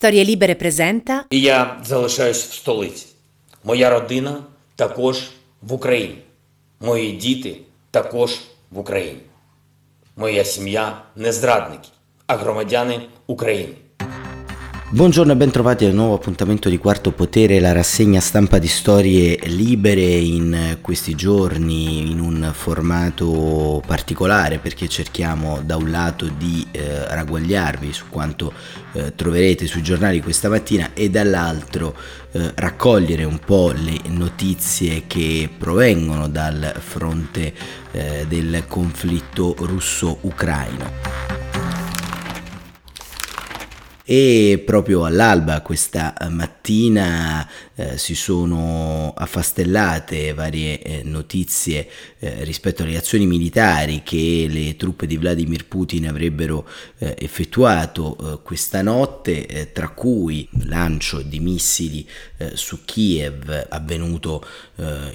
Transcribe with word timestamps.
Storie 0.00 0.24
Libere 0.24 0.54
presenta 0.54 1.24
І 1.30 1.40
я 1.40 1.76
залишаюсь 1.84 2.44
в 2.44 2.52
столиці. 2.52 3.06
Моя 3.64 3.90
родина 3.90 4.42
також 4.76 5.30
в 5.62 5.72
Україні. 5.72 6.18
Мої 6.80 7.12
діти 7.12 7.56
також 7.90 8.40
в 8.70 8.78
Україні. 8.78 9.20
Моя 10.16 10.44
сім'я 10.44 11.02
не 11.16 11.32
зрадники, 11.32 11.88
а 12.26 12.36
громадяни 12.36 13.00
України. 13.26 13.74
Buongiorno 14.92 15.30
e 15.30 15.36
bentrovati 15.36 15.84
al 15.84 15.94
nuovo 15.94 16.14
appuntamento 16.14 16.68
di 16.68 16.76
Quarto 16.76 17.12
Potere, 17.12 17.60
la 17.60 17.70
rassegna 17.70 18.18
stampa 18.18 18.58
di 18.58 18.66
storie 18.66 19.38
libere 19.44 20.02
in 20.02 20.78
questi 20.80 21.14
giorni 21.14 22.10
in 22.10 22.18
un 22.18 22.50
formato 22.52 23.80
particolare 23.86 24.58
perché 24.58 24.88
cerchiamo 24.88 25.60
da 25.64 25.76
un 25.76 25.92
lato 25.92 26.26
di 26.26 26.66
eh, 26.72 27.06
ragguagliarvi 27.06 27.92
su 27.92 28.06
quanto 28.08 28.52
eh, 28.94 29.14
troverete 29.14 29.68
sui 29.68 29.84
giornali 29.84 30.20
questa 30.20 30.48
mattina 30.48 30.90
e 30.92 31.08
dall'altro 31.08 31.96
eh, 32.32 32.50
raccogliere 32.56 33.22
un 33.22 33.38
po' 33.38 33.70
le 33.70 33.96
notizie 34.08 35.04
che 35.06 35.48
provengono 35.56 36.28
dal 36.28 36.74
fronte 36.76 37.54
eh, 37.92 38.26
del 38.28 38.64
conflitto 38.66 39.54
russo-ucraino 39.56 41.39
e 44.12 44.60
proprio 44.66 45.04
all'alba 45.04 45.60
questa 45.60 46.12
mattina 46.30 47.48
eh, 47.80 47.98
si 47.98 48.14
sono 48.14 49.14
affastellate 49.16 50.34
varie 50.34 50.82
eh, 50.82 51.02
notizie 51.02 51.88
eh, 52.18 52.44
rispetto 52.44 52.82
alle 52.82 52.98
azioni 52.98 53.26
militari 53.26 54.02
che 54.02 54.46
le 54.50 54.76
truppe 54.76 55.06
di 55.06 55.16
Vladimir 55.16 55.66
Putin 55.66 56.08
avrebbero 56.08 56.68
eh, 56.98 57.14
effettuato 57.18 58.16
eh, 58.16 58.42
questa 58.42 58.82
notte, 58.82 59.46
eh, 59.46 59.72
tra 59.72 59.88
cui 59.88 60.46
lancio 60.64 61.22
di 61.22 61.40
missili 61.40 62.06
su 62.54 62.84
Kiev 62.86 63.66
avvenuto 63.68 64.42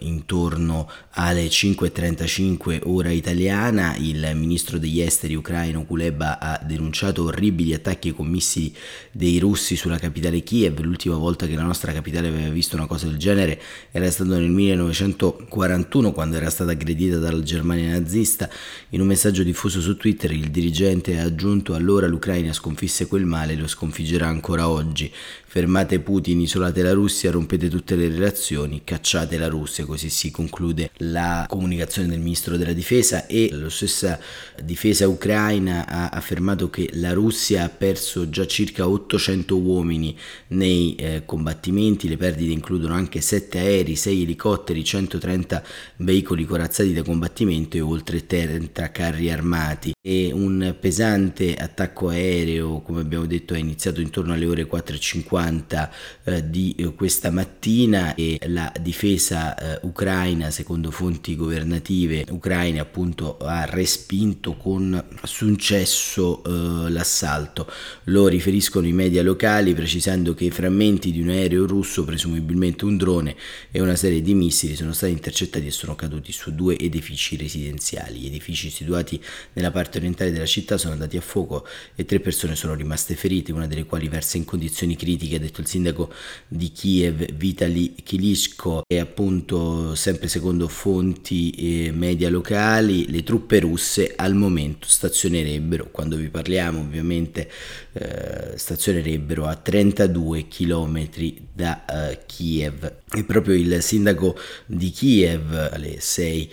intorno 0.01 0.87
alle 1.11 1.47
5.35 1.47 2.81
ora 2.83 3.09
italiana. 3.09 3.95
Il 3.97 4.31
ministro 4.35 4.77
degli 4.77 5.01
esteri 5.01 5.33
ucraino 5.33 5.85
Kuleba 5.85 6.39
ha 6.39 6.61
denunciato 6.63 7.23
orribili 7.23 7.73
attacchi 7.73 8.11
con 8.11 8.27
missili 8.27 8.75
dei 9.11 9.39
russi 9.39 9.75
sulla 9.75 9.97
capitale 9.97 10.43
Kiev. 10.43 10.79
L'ultima 10.81 11.15
volta 11.15 11.47
che 11.47 11.55
la 11.55 11.63
nostra 11.63 11.91
capitale 11.93 12.27
aveva 12.27 12.49
visto 12.55 12.77
una 12.77 12.87
cosa 12.87 13.07
del 13.07 13.17
genere 13.17 13.61
era 13.91 14.09
stato 14.09 14.29
nel 14.31 14.49
1941 14.49 16.13
quando 16.13 16.37
era 16.37 16.49
stata 16.49 16.71
aggredita 16.71 17.17
dalla 17.17 17.43
Germania 17.43 17.91
nazista. 17.91 18.49
In 18.91 19.01
un 19.01 19.07
messaggio 19.07 19.43
diffuso 19.43 19.81
su 19.81 19.97
Twitter 19.97 20.31
il 20.31 20.49
dirigente 20.49 21.19
ha 21.19 21.23
aggiunto 21.23 21.75
allora 21.75 22.07
l'Ucraina 22.07 22.53
sconfisse 22.53 23.07
quel 23.07 23.25
male 23.25 23.53
e 23.53 23.57
lo 23.57 23.67
sconfiggerà 23.67 24.27
ancora 24.27 24.69
oggi. 24.69 25.11
Fermate 25.55 26.01
Putin, 26.01 26.41
isolate 26.41 26.81
la 26.81 26.91
Russia, 26.91 27.31
rompete 27.31 27.69
tutte 27.69 27.95
le 27.95 28.09
relazioni, 28.09 28.81
cacciate 28.83 29.37
la 29.37 29.47
Russia, 29.47 29.85
così 29.85 30.09
si 30.09 30.29
conclude 30.29 30.91
la 30.97 31.45
comunicazione 31.47 32.09
del 32.09 32.19
ministro 32.19 32.57
della 32.57 32.73
difesa 32.73 33.25
e 33.25 33.47
la 33.53 33.69
stessa 33.69 34.19
difesa 34.61 35.07
ucraina 35.07 35.87
ha 35.87 36.09
affermato 36.09 36.69
che 36.69 36.89
la 36.95 37.13
Russia 37.13 37.63
ha 37.63 37.69
perso 37.69 38.29
già 38.29 38.45
circa 38.45 38.89
800 38.89 39.57
uomini 39.57 40.13
nei 40.47 40.93
eh, 40.95 41.21
combattimenti, 41.23 42.09
le 42.09 42.17
perdite 42.17 42.51
includono 42.51 42.93
anche 42.93 43.21
7 43.21 43.57
aerei, 43.57 43.95
6 43.95 44.23
elicotteri, 44.23 44.83
130 44.83 45.63
veicoli 45.99 46.43
corazzati 46.43 46.91
da 46.91 47.01
combattimento 47.01 47.77
e 47.77 47.79
oltre 47.79 48.25
30 48.25 48.91
carri 48.91 49.31
armati 49.31 49.94
e 50.07 50.31
un 50.31 50.75
pesante 50.79 51.55
attacco 51.55 52.09
aereo, 52.09 52.81
come 52.81 53.01
abbiamo 53.01 53.25
detto, 53.25 53.55
è 53.55 53.57
iniziato 53.57 54.01
intorno 54.01 54.33
alle 54.33 54.45
ore 54.45 54.67
4.50 54.67 55.13
50 55.25 55.91
eh, 56.23 56.49
di 56.49 56.75
eh, 56.77 56.93
questa 56.93 57.31
mattina 57.31 58.15
e 58.15 58.39
la 58.47 58.71
difesa 58.79 59.55
eh, 59.57 59.79
ucraina, 59.83 60.51
secondo 60.51 60.91
fonti 60.91 61.35
governative 61.35 62.25
ucraine, 62.29 62.79
appunto 62.79 63.37
ha 63.37 63.65
respinto 63.65 64.55
con 64.55 65.03
successo 65.23 66.43
eh, 66.43 66.89
l'assalto. 66.89 67.69
Lo 68.05 68.27
riferiscono 68.27 68.87
i 68.87 68.93
media 68.93 69.23
locali 69.23 69.73
precisando 69.73 70.33
che 70.33 70.45
i 70.45 70.51
frammenti 70.51 71.11
di 71.11 71.21
un 71.21 71.29
aereo 71.29 71.65
russo, 71.65 72.03
presumibilmente 72.03 72.85
un 72.85 72.97
drone, 72.97 73.35
e 73.71 73.81
una 73.81 73.95
serie 73.95 74.21
di 74.21 74.33
missili 74.33 74.75
sono 74.75 74.93
stati 74.93 75.11
intercettati 75.11 75.67
e 75.67 75.71
sono 75.71 75.95
caduti 75.95 76.31
su 76.31 76.53
due 76.53 76.77
edifici 76.77 77.35
residenziali. 77.35 78.25
Edifici 78.25 78.69
situati 78.69 79.21
nella 79.53 79.71
parte 79.71 79.94
orientale 79.97 80.31
della 80.31 80.45
città 80.45 80.77
sono 80.77 80.93
andati 80.93 81.17
a 81.17 81.21
fuoco 81.21 81.65
e 81.95 82.05
tre 82.05 82.19
persone 82.19 82.55
sono 82.55 82.73
rimaste 82.73 83.15
ferite, 83.15 83.51
una 83.51 83.67
delle 83.67 83.85
quali 83.85 84.07
versa 84.07 84.37
in 84.37 84.45
condizioni 84.45 84.95
critiche 84.95 85.35
ha 85.35 85.39
detto 85.39 85.61
il 85.61 85.67
sindaco 85.67 86.11
di 86.47 86.71
Kiev 86.71 87.31
Vitali 87.33 87.95
Kilishko 87.95 88.83
e 88.87 88.99
appunto 88.99 89.95
sempre 89.95 90.27
secondo 90.27 90.67
fonti 90.67 91.51
eh, 91.51 91.91
media 91.91 92.29
locali 92.29 93.09
le 93.09 93.23
truppe 93.23 93.59
russe 93.59 94.13
al 94.15 94.35
momento 94.35 94.87
stazionerebbero, 94.87 95.89
quando 95.91 96.15
vi 96.15 96.29
parliamo 96.29 96.79
ovviamente 96.79 97.49
eh, 97.97 98.57
stazionerebbero 98.57 99.45
a 99.45 99.55
32 99.55 100.49
km 100.49 101.07
da 101.53 101.85
eh, 101.85 102.19
Kiev. 102.25 102.93
E 103.09 103.23
proprio 103.23 103.55
il 103.55 103.81
sindaco 103.81 104.37
di 104.65 104.89
Kiev 104.89 105.69
alle 105.71 106.01
6 106.01 106.51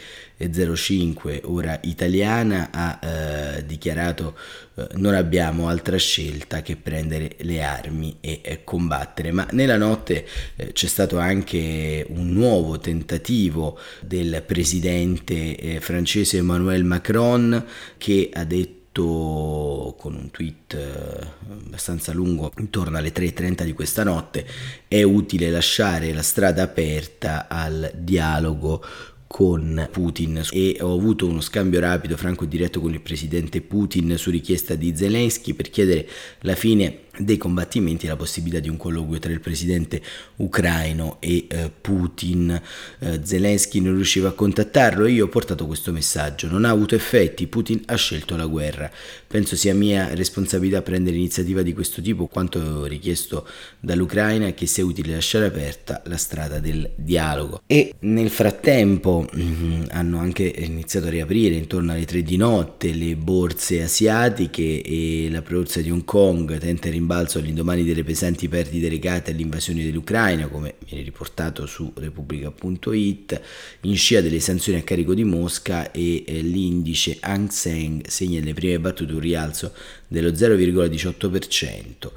05 0.51 1.43
ora 1.45 1.79
italiana 1.83 2.71
ha 2.73 2.99
eh, 3.01 3.67
dichiarato 3.67 4.37
eh, 4.75 4.87
non 4.95 5.15
abbiamo 5.15 5.69
altra 5.69 5.97
scelta 5.97 6.63
che 6.63 6.77
prendere 6.77 7.37
le 7.41 7.63
armi 7.63 8.17
e 8.21 8.41
eh, 8.43 8.65
combattere 8.65 9.31
ma 9.31 9.47
nella 9.53 9.77
notte 9.77 10.27
eh, 10.57 10.73
c'è 10.73 10.87
stato 10.87 11.19
anche 11.19 12.05
un 12.09 12.33
nuovo 12.33 12.79
tentativo 12.79 13.79
del 14.01 14.43
presidente 14.45 15.79
francese 15.81 16.39
Emmanuel 16.39 16.85
Macron 16.85 17.65
che 17.99 18.31
ha 18.33 18.45
detto 18.45 18.81
con 18.93 20.15
un 20.15 20.31
tweet 20.31 20.75
eh, 20.75 21.27
abbastanza 21.51 22.13
lungo 22.13 22.53
intorno 22.59 22.99
alle 22.99 23.13
3.30 23.13 23.65
di 23.65 23.73
questa 23.73 24.05
notte. 24.05 24.47
È 24.87 25.03
utile 25.03 25.51
lasciare 25.51 26.13
la 26.13 26.23
strada 26.23 26.63
aperta 26.63 27.49
al 27.49 27.91
dialogo 27.95 28.85
con 29.33 29.89
Putin. 29.91 30.43
E 30.51 30.77
ho 30.81 30.93
avuto 30.93 31.27
uno 31.27 31.41
scambio 31.41 31.81
rapido, 31.81 32.19
franco 32.19 32.45
e 32.45 32.49
diretto 32.49 32.81
con 32.81 32.93
il 32.93 33.01
presidente 33.01 33.63
Putin 33.63 34.19
su 34.19 34.31
richiesta 34.31 34.75
di 34.75 34.95
Zelensky 34.95 35.55
per 35.55 35.71
chiedere 35.71 36.07
la 36.41 36.55
fine 36.55 37.05
dei 37.19 37.37
combattimenti 37.37 38.07
e 38.07 38.09
la 38.09 38.17
possibilità 38.17 38.59
di 38.59 38.69
un 38.69 38.77
colloquio 38.77 39.19
tra 39.19 39.33
il 39.33 39.41
presidente 39.41 40.01
ucraino 40.37 41.19
e 41.21 41.47
eh, 41.49 41.71
Putin. 41.81 42.61
Eh, 42.99 43.21
Zelensky 43.23 43.81
non 43.81 43.95
riusciva 43.95 44.29
a 44.29 44.33
contattarlo 44.33 45.05
e 45.05 45.13
io 45.13 45.27
ho 45.27 45.29
portato 45.29 45.67
questo 45.67 45.93
messaggio. 45.93 46.49
Non 46.49 46.65
ha 46.65 46.71
avuto 46.71 46.95
effetti, 46.95 47.47
Putin 47.47 47.83
ha 47.87 47.97
scelto 47.97 48.37
la 48.37 48.47
guerra. 48.47 48.91
Penso 49.27 49.57
sia 49.57 49.75
mia 49.75 50.15
responsabilità 50.15 50.83
prendere 50.83 51.17
iniziativa 51.17 51.63
di 51.63 51.73
questo 51.75 52.01
tipo, 52.01 52.27
quanto 52.27 52.87
richiesto 52.87 53.47
dall'Ucraina 53.81 54.53
che 54.53 54.67
sia 54.67 54.85
utile 54.85 55.15
lasciare 55.15 55.47
aperta 55.47 56.03
la 56.07 56.17
strada 56.17 56.61
del 56.61 56.91
dialogo. 56.97 57.63
E 57.67 57.95
nel 58.01 58.31
frattempo 58.31 59.29
mm, 59.35 59.85
hanno 59.91 60.19
anche 60.19 60.45
iniziato 60.45 61.07
a 61.07 61.11
riaprire 61.11 61.55
intorno 61.55 61.93
alle 61.93 62.05
tre 62.07 62.23
di 62.23 62.37
notte 62.37 62.95
le 62.95 63.17
borse 63.17 63.83
asiatiche 63.83 64.83
e 64.83 65.29
la 65.31 65.43
borsa 65.43 65.81
di 65.81 65.91
Hong 65.91 66.05
Kong 66.05 66.57
tenta 66.59 66.89
di 66.89 67.01
rimbalzo 67.03 67.39
all'indomani 67.39 67.85
delle 67.85 68.05
pesanti 68.05 68.49
perdite 68.49 68.89
legate 68.89 69.33
all'invasione 69.33 69.83
dell'Ucraina, 69.83 70.47
come 70.47 70.77
viene 70.87 71.03
riportato 71.03 71.67
su 71.67 71.93
Repubblica.it, 71.97 73.41
in 73.83 73.97
scia 73.97 74.21
delle 74.21 74.39
sanzioni 74.39 74.79
a 74.79 74.83
carico 74.83 75.13
di 75.13 75.25
Mosca 75.25 75.91
e 75.91 76.23
eh, 76.25 76.41
l'indice 76.41 77.17
Hang 77.21 77.49
Seng 77.49 78.07
segna 78.07 78.39
nelle 78.39 78.55
prime 78.55 78.79
battute 78.79 79.13
un 79.13 79.21
rialzo 79.21 79.73
dello 80.13 80.29
0,18% 80.29 82.11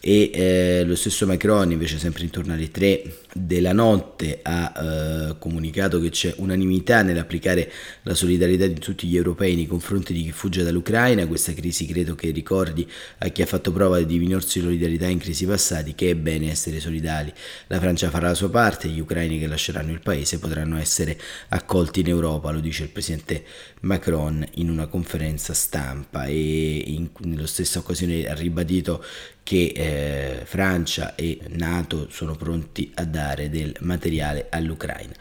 e 0.00 0.30
eh, 0.34 0.84
lo 0.84 0.96
stesso 0.96 1.26
Macron 1.26 1.70
invece 1.70 1.98
sempre 1.98 2.24
intorno 2.24 2.52
alle 2.52 2.70
3 2.70 3.20
della 3.32 3.72
notte 3.72 4.40
ha 4.42 4.72
eh, 4.76 5.36
comunicato 5.38 6.00
che 6.00 6.10
c'è 6.10 6.34
unanimità 6.38 7.02
nell'applicare 7.02 7.70
la 8.02 8.14
solidarietà 8.14 8.66
di 8.66 8.80
tutti 8.80 9.06
gli 9.06 9.16
europei 9.16 9.54
nei 9.54 9.66
confronti 9.66 10.12
di 10.12 10.22
chi 10.22 10.32
fugge 10.32 10.62
dall'Ucraina, 10.62 11.26
questa 11.26 11.52
crisi 11.52 11.86
credo 11.86 12.14
che 12.14 12.30
ricordi 12.30 12.88
a 13.18 13.28
chi 13.28 13.42
ha 13.42 13.46
fatto 13.46 13.72
prova 13.72 14.00
di 14.00 14.18
minor 14.18 14.44
solidarietà 14.44 15.06
in 15.06 15.18
crisi 15.18 15.46
passati 15.46 15.94
che 15.94 16.10
è 16.10 16.14
bene 16.14 16.50
essere 16.50 16.80
solidali. 16.80 17.32
La 17.68 17.78
Francia 17.78 18.10
farà 18.10 18.28
la 18.28 18.34
sua 18.34 18.50
parte, 18.50 18.88
gli 18.88 19.00
ucraini 19.00 19.38
che 19.38 19.46
lasceranno 19.46 19.92
il 19.92 20.00
paese 20.00 20.38
potranno 20.38 20.78
essere 20.78 21.18
accolti 21.48 22.00
in 22.00 22.08
Europa, 22.08 22.50
lo 22.50 22.60
dice 22.60 22.84
il 22.84 22.88
presidente 22.90 23.44
Macron 23.80 24.44
in 24.54 24.70
una 24.70 24.86
conferenza 24.86 25.52
stampa. 25.52 26.24
E 26.26 26.82
in, 26.86 27.10
nello 27.36 27.46
stessa 27.46 27.78
occasione 27.78 28.26
ha 28.26 28.34
ribadito 28.34 29.04
che 29.42 29.72
eh, 29.76 30.44
Francia 30.44 31.14
e 31.14 31.38
Nato 31.50 32.08
sono 32.10 32.34
pronti 32.34 32.90
a 32.94 33.04
dare 33.04 33.48
del 33.48 33.76
materiale 33.80 34.46
all'Ucraina. 34.50 35.12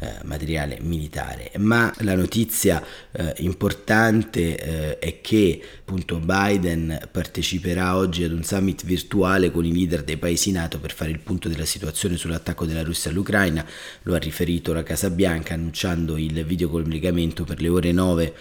Eh, 0.00 0.24
materiale 0.24 0.78
militare. 0.80 1.52
Ma 1.58 1.90
la 2.00 2.16
notizia 2.16 2.84
eh, 3.12 3.32
importante 3.38 4.58
eh, 4.58 4.98
è 4.98 5.20
che 5.20 5.62
appunto 5.78 6.18
Biden 6.18 7.08
parteciperà 7.10 7.96
oggi 7.96 8.24
ad 8.24 8.32
un 8.32 8.42
summit 8.42 8.84
virtuale 8.84 9.52
con 9.52 9.64
i 9.64 9.72
leader 9.72 10.02
dei 10.02 10.16
paesi 10.16 10.50
NATO 10.50 10.80
per 10.80 10.92
fare 10.92 11.12
il 11.12 11.20
punto 11.20 11.48
della 11.48 11.64
situazione 11.64 12.16
sull'attacco 12.16 12.66
della 12.66 12.82
Russia 12.82 13.10
all'Ucraina. 13.10 13.64
Lo 14.02 14.14
ha 14.14 14.18
riferito 14.18 14.72
la 14.72 14.82
Casa 14.82 15.10
Bianca 15.10 15.54
annunciando 15.54 16.18
il 16.18 16.44
videocollegamento 16.44 17.44
per 17.44 17.60
le 17.60 17.68
ore 17.68 17.92
9 17.92 18.34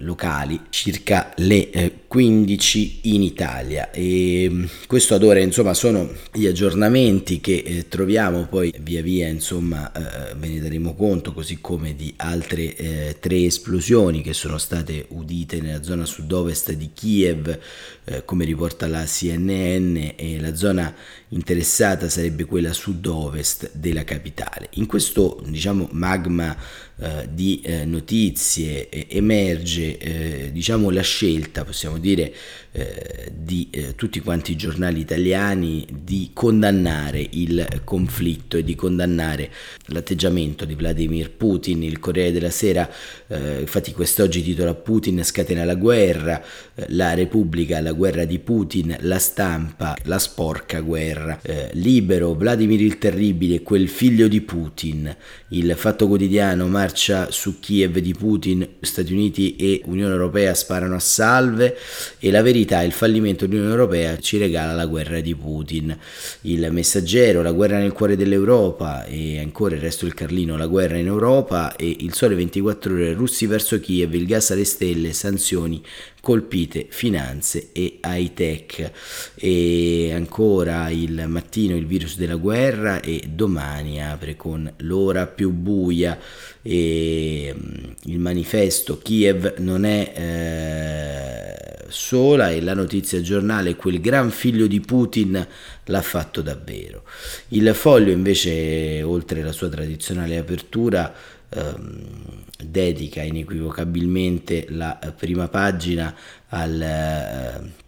locali, 0.00 0.60
circa 0.68 1.32
le 1.36 1.70
eh, 1.70 1.92
15 2.06 3.00
in 3.04 3.22
Italia. 3.22 3.90
E 3.90 4.46
mm, 4.50 4.64
questo 4.86 5.14
ad 5.14 5.22
ora 5.22 5.38
insomma 5.40 5.74
sono 5.74 6.10
gli 6.32 6.46
aggiornamenti 6.46 7.40
che 7.40 7.62
eh, 7.64 7.88
troviamo, 7.88 8.46
poi 8.46 8.74
via 8.80 9.02
via 9.02 9.28
insomma 9.28 9.90
eh, 9.92 10.34
ve 10.34 10.48
ne 10.48 10.60
daremo 10.60 10.94
conto, 10.94 11.32
così 11.32 11.58
come 11.60 11.94
di 11.94 12.12
altre 12.16 12.76
eh, 12.76 13.16
tre 13.20 13.44
esplosioni 13.44 14.22
che 14.22 14.34
sono 14.34 14.58
state 14.58 15.06
udite 15.10 15.60
nella 15.60 15.82
zona 15.82 16.04
sud-ovest 16.04 16.72
di 16.72 16.90
Kiev, 16.92 17.58
eh, 18.04 18.24
come 18.24 18.44
riporta 18.44 18.86
la 18.86 19.04
CNN, 19.04 19.96
e 20.16 20.38
la 20.40 20.54
zona 20.54 20.94
interessata 21.28 22.08
sarebbe 22.08 22.44
quella 22.44 22.72
sud-ovest 22.72 23.70
della 23.74 24.04
capitale. 24.04 24.68
In 24.72 24.86
questo 24.86 25.42
diciamo 25.46 25.88
magma 25.92 26.56
eh, 26.98 27.28
di 27.30 27.60
eh, 27.62 27.84
notizie 27.84 28.88
emerge 29.08 29.98
eh, 29.98 30.50
diciamo 30.50 30.88
la 30.88 31.02
scelta, 31.02 31.62
possiamo 31.62 31.98
dire, 31.98 32.32
eh, 32.72 33.30
di 33.34 33.68
eh, 33.70 33.94
tutti 33.94 34.20
quanti 34.20 34.52
i 34.52 34.56
giornali 34.56 35.00
italiani 35.00 35.86
di 35.90 36.30
condannare 36.32 37.26
il 37.32 37.82
conflitto 37.84 38.56
e 38.56 38.64
di 38.64 38.74
condannare 38.74 39.50
l'atteggiamento 39.86 40.64
di 40.64 40.74
Vladimir 40.74 41.30
Putin. 41.30 41.82
Il 41.82 41.98
Corriere 41.98 42.32
della 42.32 42.50
Sera, 42.50 42.90
eh, 43.26 43.60
infatti, 43.60 43.92
quest'oggi 43.92 44.42
titola 44.42 44.74
Putin 44.74 45.22
scatena 45.22 45.64
la 45.64 45.74
guerra, 45.74 46.42
la 46.88 47.12
Repubblica, 47.12 47.80
la 47.80 47.92
guerra 47.92 48.24
di 48.24 48.38
Putin, 48.38 48.96
la 49.00 49.18
stampa, 49.18 49.96
la 50.04 50.18
sporca 50.18 50.80
guerra, 50.80 51.40
libero, 51.72 52.34
Vladimir 52.34 52.80
il 52.80 52.98
Terribile, 52.98 53.62
quel 53.62 53.88
figlio 53.88 54.28
di 54.28 54.40
Putin, 54.40 55.14
il 55.48 55.74
fatto 55.76 56.06
quotidiano 56.06 56.66
marcia 56.86 57.32
su 57.32 57.58
Kiev 57.58 57.98
di 57.98 58.14
Putin, 58.14 58.66
Stati 58.80 59.12
Uniti 59.12 59.56
e 59.56 59.82
Unione 59.86 60.12
Europea 60.12 60.54
sparano 60.54 60.94
a 60.94 61.00
salve 61.00 61.76
e 62.20 62.30
la 62.30 62.42
verità, 62.42 62.82
il 62.82 62.92
fallimento 62.92 63.44
dell'Unione 63.46 63.74
Europea 63.74 64.18
ci 64.20 64.38
regala 64.38 64.72
la 64.72 64.86
guerra 64.86 65.18
di 65.18 65.34
Putin. 65.34 65.96
Il 66.42 66.68
messaggero, 66.70 67.42
la 67.42 67.50
guerra 67.50 67.78
nel 67.78 67.90
cuore 67.90 68.16
dell'Europa 68.16 69.04
e 69.04 69.40
ancora 69.40 69.74
il 69.74 69.80
resto 69.80 70.04
del 70.04 70.14
Carlino, 70.14 70.56
la 70.56 70.68
guerra 70.68 70.96
in 70.96 71.06
Europa 71.06 71.74
e 71.74 71.96
il 72.00 72.14
sole 72.14 72.36
24 72.36 72.92
ore, 72.92 73.12
russi 73.14 73.46
verso 73.46 73.80
Kiev, 73.80 74.14
il 74.14 74.26
gas 74.26 74.52
alle 74.52 74.64
stelle, 74.64 75.12
sanzioni 75.12 75.82
colpite 76.26 76.86
finanze 76.88 77.68
e 77.70 78.00
high 78.02 78.32
tech. 78.32 78.90
E 79.36 80.10
ancora 80.12 80.90
il 80.90 81.26
mattino 81.28 81.76
il 81.76 81.86
virus 81.86 82.16
della 82.16 82.34
guerra 82.34 83.00
e 83.00 83.28
domani 83.28 84.02
apre 84.02 84.34
con 84.34 84.68
l'ora 84.78 85.28
più 85.28 85.52
buia. 85.52 86.18
E 86.62 87.54
mm, 87.56 87.84
il 88.06 88.18
manifesto 88.18 88.98
Kiev 88.98 89.58
non 89.58 89.84
è 89.84 90.12
eh, 90.16 91.84
sola 91.90 92.50
e 92.50 92.60
la 92.60 92.74
notizia 92.74 93.20
giornale 93.20 93.76
quel 93.76 94.00
gran 94.00 94.32
figlio 94.32 94.66
di 94.66 94.80
Putin 94.80 95.46
l'ha 95.84 96.02
fatto 96.02 96.42
davvero. 96.42 97.04
Il 97.50 97.72
foglio 97.72 98.10
invece 98.10 99.00
oltre 99.04 99.44
la 99.44 99.52
sua 99.52 99.68
tradizionale 99.68 100.38
apertura 100.38 101.14
ehm, 101.50 102.45
dedica 102.62 103.22
inequivocabilmente 103.22 104.66
la 104.70 104.98
prima 105.16 105.48
pagina 105.48 106.14
al, 106.48 106.80
eh, 106.80 107.84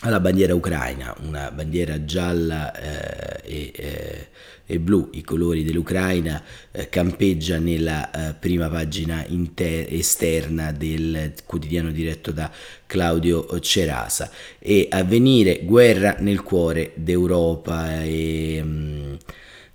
alla 0.00 0.20
bandiera 0.20 0.54
ucraina, 0.54 1.14
una 1.22 1.50
bandiera 1.50 2.04
gialla 2.04 2.72
eh, 2.74 3.40
e, 3.44 3.72
eh, 3.74 4.28
e, 4.66 4.78
blu, 4.78 5.08
i 5.12 5.22
colori 5.22 5.64
dell'Ucraina, 5.64 6.42
eh, 6.70 6.88
campeggia 6.88 7.58
nella 7.58 8.10
eh, 8.10 8.34
prima 8.34 8.68
pagina 8.68 9.24
inter- 9.26 9.90
esterna 9.90 10.72
del 10.72 11.32
quotidiano 11.46 11.90
diretto 11.90 12.32
da 12.32 12.50
Claudio 12.86 13.58
Cerasa. 13.60 14.30
E 14.58 14.88
a 14.90 15.02
venire 15.04 15.60
guerra 15.64 16.16
nel 16.18 16.42
cuore 16.42 16.92
d'Europa. 16.94 18.02
E, 18.02 18.62
mh, 18.62 18.68
mm, 18.68 19.14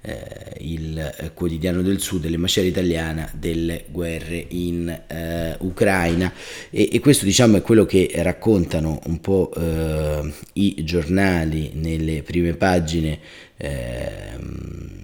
eh, 0.01 0.55
il 0.59 0.97
eh, 0.97 1.33
quotidiano 1.33 1.81
del 1.81 1.99
sud, 1.99 2.25
le 2.25 2.37
macerie 2.37 2.69
italiana 2.69 3.29
delle 3.33 3.85
guerre 3.89 4.45
in 4.49 4.87
eh, 5.07 5.55
Ucraina. 5.59 6.31
E, 6.69 6.89
e, 6.91 6.99
questo 6.99 7.25
diciamo 7.25 7.57
è 7.57 7.61
quello 7.61 7.85
che 7.85 8.11
raccontano 8.15 8.99
un 9.05 9.19
po' 9.19 9.51
eh, 9.55 10.33
i 10.53 10.83
giornali 10.83 11.71
nelle 11.73 12.23
prime 12.23 12.53
pagine 12.53 13.19
ehm, 13.57 14.99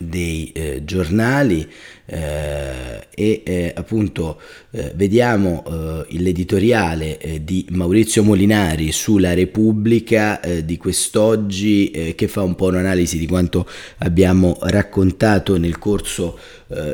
dei 0.00 0.50
eh, 0.52 0.84
giornali 0.84 1.70
eh, 2.06 3.06
e 3.14 3.42
eh, 3.44 3.72
appunto 3.74 4.40
eh, 4.72 4.92
vediamo 4.94 5.64
eh, 5.66 6.18
l'editoriale 6.18 7.18
eh, 7.18 7.44
di 7.44 7.64
Maurizio 7.70 8.22
Molinari 8.22 8.92
sulla 8.92 9.32
Repubblica 9.34 10.40
di 10.64 10.76
quest'oggi 10.76 12.12
che 12.14 12.28
fa 12.28 12.42
un 12.42 12.54
po' 12.54 12.66
un'analisi 12.66 13.18
di 13.18 13.26
quanto 13.26 13.66
abbiamo 13.98 14.58
raccontato 14.60 15.56
nel 15.56 15.78
corso 15.78 16.38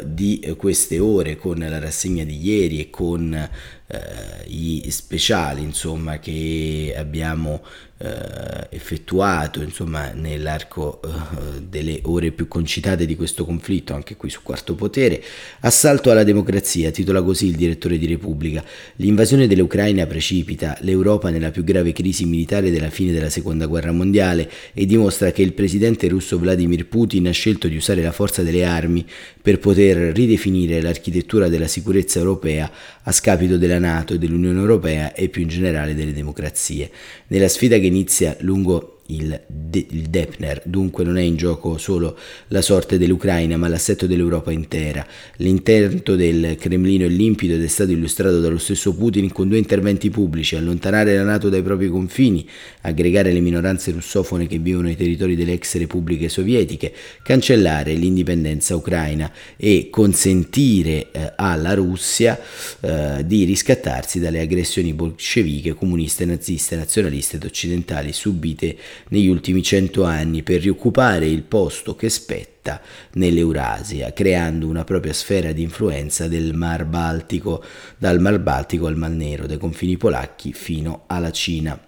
di 0.04 0.54
queste 0.56 0.98
ore 0.98 1.36
con 1.36 1.58
la 1.58 1.78
rassegna 1.78 2.24
di 2.24 2.44
ieri 2.44 2.80
e 2.80 2.90
con 2.90 3.48
gli 4.46 4.88
speciali 4.90 5.62
insomma 5.62 6.18
che 6.18 6.94
abbiamo 6.96 7.62
eh, 8.02 8.66
effettuato 8.70 9.60
insomma, 9.60 10.12
nell'arco 10.12 11.00
eh, 11.02 11.60
delle 11.68 12.00
ore 12.04 12.30
più 12.30 12.48
concitate 12.48 13.04
di 13.04 13.14
questo 13.14 13.44
conflitto, 13.44 13.92
anche 13.92 14.16
qui 14.16 14.30
su 14.30 14.40
Quarto 14.42 14.74
Potere. 14.74 15.22
Assalto 15.60 16.10
alla 16.10 16.24
democrazia, 16.24 16.90
titola 16.90 17.22
così 17.22 17.46
il 17.46 17.56
direttore 17.56 17.98
di 17.98 18.06
Repubblica. 18.06 18.64
L'invasione 18.96 19.46
dell'Ucraina 19.46 20.06
precipita 20.06 20.78
l'Europa 20.80 21.28
nella 21.28 21.50
più 21.50 21.62
grave 21.62 21.92
crisi 21.92 22.24
militare 22.24 22.70
della 22.70 22.90
fine 22.90 23.12
della 23.12 23.28
Seconda 23.28 23.66
Guerra 23.66 23.92
Mondiale 23.92 24.50
e 24.72 24.86
dimostra 24.86 25.30
che 25.30 25.42
il 25.42 25.52
presidente 25.52 26.08
russo 26.08 26.38
Vladimir 26.38 26.86
Putin 26.86 27.28
ha 27.28 27.32
scelto 27.32 27.68
di 27.68 27.76
usare 27.76 28.02
la 28.02 28.12
forza 28.12 28.42
delle 28.42 28.64
armi 28.64 29.04
per 29.42 29.58
poter 29.60 30.12
ridefinire 30.12 30.80
l'architettura 30.80 31.48
della 31.48 31.68
sicurezza 31.68 32.18
europea 32.18 32.68
a 33.02 33.12
scapito 33.12 33.56
della 33.56 33.78
Nato 33.78 34.16
dell'Unione 34.16 34.58
Europea 34.58 35.14
e 35.14 35.28
più 35.28 35.42
in 35.42 35.48
generale 35.48 35.94
delle 35.94 36.12
democrazie. 36.12 36.90
Nella 37.28 37.48
sfida 37.48 37.78
che 37.78 37.86
inizia 37.86 38.36
lungo 38.40 38.99
il, 39.14 39.40
De- 39.46 39.86
il 39.90 40.08
Depner, 40.08 40.62
dunque 40.64 41.04
non 41.04 41.18
è 41.18 41.22
in 41.22 41.36
gioco 41.36 41.78
solo 41.78 42.18
la 42.48 42.62
sorte 42.62 42.98
dell'Ucraina 42.98 43.56
ma 43.56 43.68
l'assetto 43.68 44.06
dell'Europa 44.06 44.50
intera. 44.52 45.06
L'intento 45.36 46.16
del 46.16 46.56
Cremlino 46.58 47.04
è 47.04 47.08
limpido 47.08 47.54
ed 47.54 47.62
è 47.62 47.68
stato 47.68 47.92
illustrato 47.92 48.40
dallo 48.40 48.58
stesso 48.58 48.94
Putin 48.94 49.32
con 49.32 49.48
due 49.48 49.58
interventi 49.58 50.10
pubblici, 50.10 50.56
allontanare 50.56 51.14
la 51.16 51.22
Nato 51.22 51.48
dai 51.48 51.62
propri 51.62 51.88
confini, 51.88 52.48
aggregare 52.82 53.32
le 53.32 53.40
minoranze 53.40 53.90
russofone 53.92 54.46
che 54.46 54.58
vivono 54.58 54.86
nei 54.86 54.96
territori 54.96 55.36
delle 55.36 55.52
ex 55.52 55.76
repubbliche 55.76 56.28
sovietiche, 56.28 56.92
cancellare 57.22 57.94
l'indipendenza 57.94 58.74
ucraina 58.74 59.30
e 59.56 59.88
consentire 59.90 61.10
eh, 61.12 61.32
alla 61.36 61.74
Russia 61.74 62.38
eh, 62.80 63.24
di 63.24 63.44
riscattarsi 63.44 64.18
dalle 64.20 64.40
aggressioni 64.40 64.92
bolsceviche, 64.92 65.74
comuniste, 65.74 66.24
naziste, 66.24 66.76
nazionaliste 66.76 67.36
ed 67.36 67.44
occidentali 67.44 68.12
subite 68.12 68.76
negli 69.08 69.28
ultimi 69.28 69.62
cento 69.62 70.04
anni 70.04 70.42
per 70.42 70.60
rioccupare 70.60 71.26
il 71.26 71.42
posto 71.42 71.94
che 71.96 72.08
spetta 72.08 72.80
nell'Eurasia, 73.14 74.12
creando 74.12 74.66
una 74.66 74.84
propria 74.84 75.12
sfera 75.12 75.52
di 75.52 75.62
influenza 75.62 76.28
del 76.28 76.54
Mar 76.54 76.84
Baltico, 76.84 77.62
dal 77.96 78.20
Mar 78.20 78.38
Baltico 78.38 78.86
al 78.86 78.96
Mar 78.96 79.10
Nero, 79.10 79.46
dai 79.46 79.58
confini 79.58 79.96
polacchi 79.96 80.52
fino 80.52 81.04
alla 81.06 81.30
Cina 81.30 81.78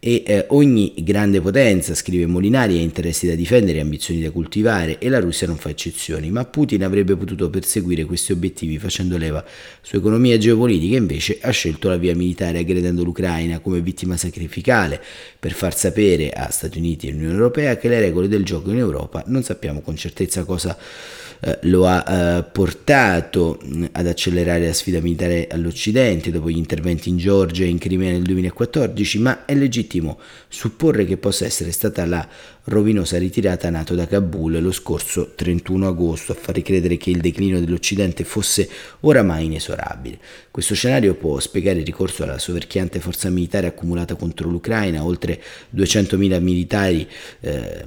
e 0.00 0.22
eh, 0.24 0.44
ogni 0.50 0.94
grande 0.98 1.40
potenza, 1.40 1.94
scrive 1.94 2.26
Molinari, 2.26 2.78
ha 2.78 2.80
interessi 2.80 3.26
da 3.26 3.34
difendere 3.34 3.80
ambizioni 3.80 4.20
da 4.20 4.30
coltivare 4.30 4.98
e 4.98 5.08
la 5.08 5.18
Russia 5.18 5.48
non 5.48 5.56
fa 5.56 5.70
eccezioni, 5.70 6.30
ma 6.30 6.44
Putin 6.44 6.84
avrebbe 6.84 7.16
potuto 7.16 7.50
perseguire 7.50 8.04
questi 8.04 8.30
obiettivi 8.30 8.78
facendo 8.78 9.16
leva 9.16 9.44
su 9.80 9.96
economia 9.96 10.38
geopolitica, 10.38 10.96
invece 10.96 11.38
ha 11.40 11.50
scelto 11.50 11.88
la 11.88 11.96
via 11.96 12.14
militare 12.14 12.58
aggredendo 12.58 13.02
l'Ucraina 13.02 13.58
come 13.58 13.80
vittima 13.80 14.16
sacrificale 14.16 15.02
per 15.38 15.52
far 15.52 15.76
sapere 15.76 16.30
a 16.30 16.48
Stati 16.50 16.78
Uniti 16.78 17.08
e 17.08 17.12
Unione 17.12 17.34
Europea 17.34 17.76
che 17.76 17.88
le 17.88 17.98
regole 17.98 18.28
del 18.28 18.44
gioco 18.44 18.70
in 18.70 18.78
Europa 18.78 19.24
non 19.26 19.42
sappiamo 19.42 19.80
con 19.80 19.96
certezza 19.96 20.44
cosa 20.44 20.78
eh, 21.40 21.58
lo 21.62 21.86
ha 21.86 22.04
eh, 22.06 22.42
portato 22.44 23.60
mm, 23.64 23.84
ad 23.92 24.06
accelerare 24.06 24.66
la 24.66 24.72
sfida 24.72 25.00
militare 25.00 25.46
all'Occidente 25.48 26.30
dopo 26.30 26.50
gli 26.50 26.56
interventi 26.56 27.08
in 27.08 27.16
Georgia 27.16 27.64
e 27.64 27.68
in 27.68 27.78
Crimea 27.78 28.10
nel 28.12 28.22
2014, 28.22 29.18
ma 29.20 29.44
è 29.44 29.54
legittimo 29.54 30.18
supporre 30.48 31.04
che 31.04 31.16
possa 31.16 31.44
essere 31.44 31.70
stata 31.70 32.04
la 32.06 32.26
rovinosa 32.64 33.18
ritirata 33.18 33.70
NATO 33.70 33.94
da 33.94 34.06
Kabul 34.06 34.60
lo 34.60 34.72
scorso 34.72 35.32
31 35.34 35.86
agosto 35.86 36.32
a 36.32 36.34
far 36.34 36.54
ricredere 36.54 36.96
che 36.96 37.10
il 37.10 37.20
declino 37.20 37.60
dell'Occidente 37.60 38.24
fosse 38.24 38.68
oramai 39.00 39.46
inesorabile. 39.46 40.18
Questo 40.50 40.74
scenario 40.74 41.14
può 41.14 41.38
spiegare 41.38 41.78
il 41.78 41.86
ricorso 41.86 42.24
alla 42.24 42.38
soverchiante 42.38 43.00
forza 43.00 43.30
militare 43.30 43.66
accumulata 43.66 44.16
contro 44.16 44.48
l'Ucraina, 44.48 45.04
oltre 45.04 45.40
200.000 45.74 46.40
militari 46.40 47.08
eh, 47.40 47.84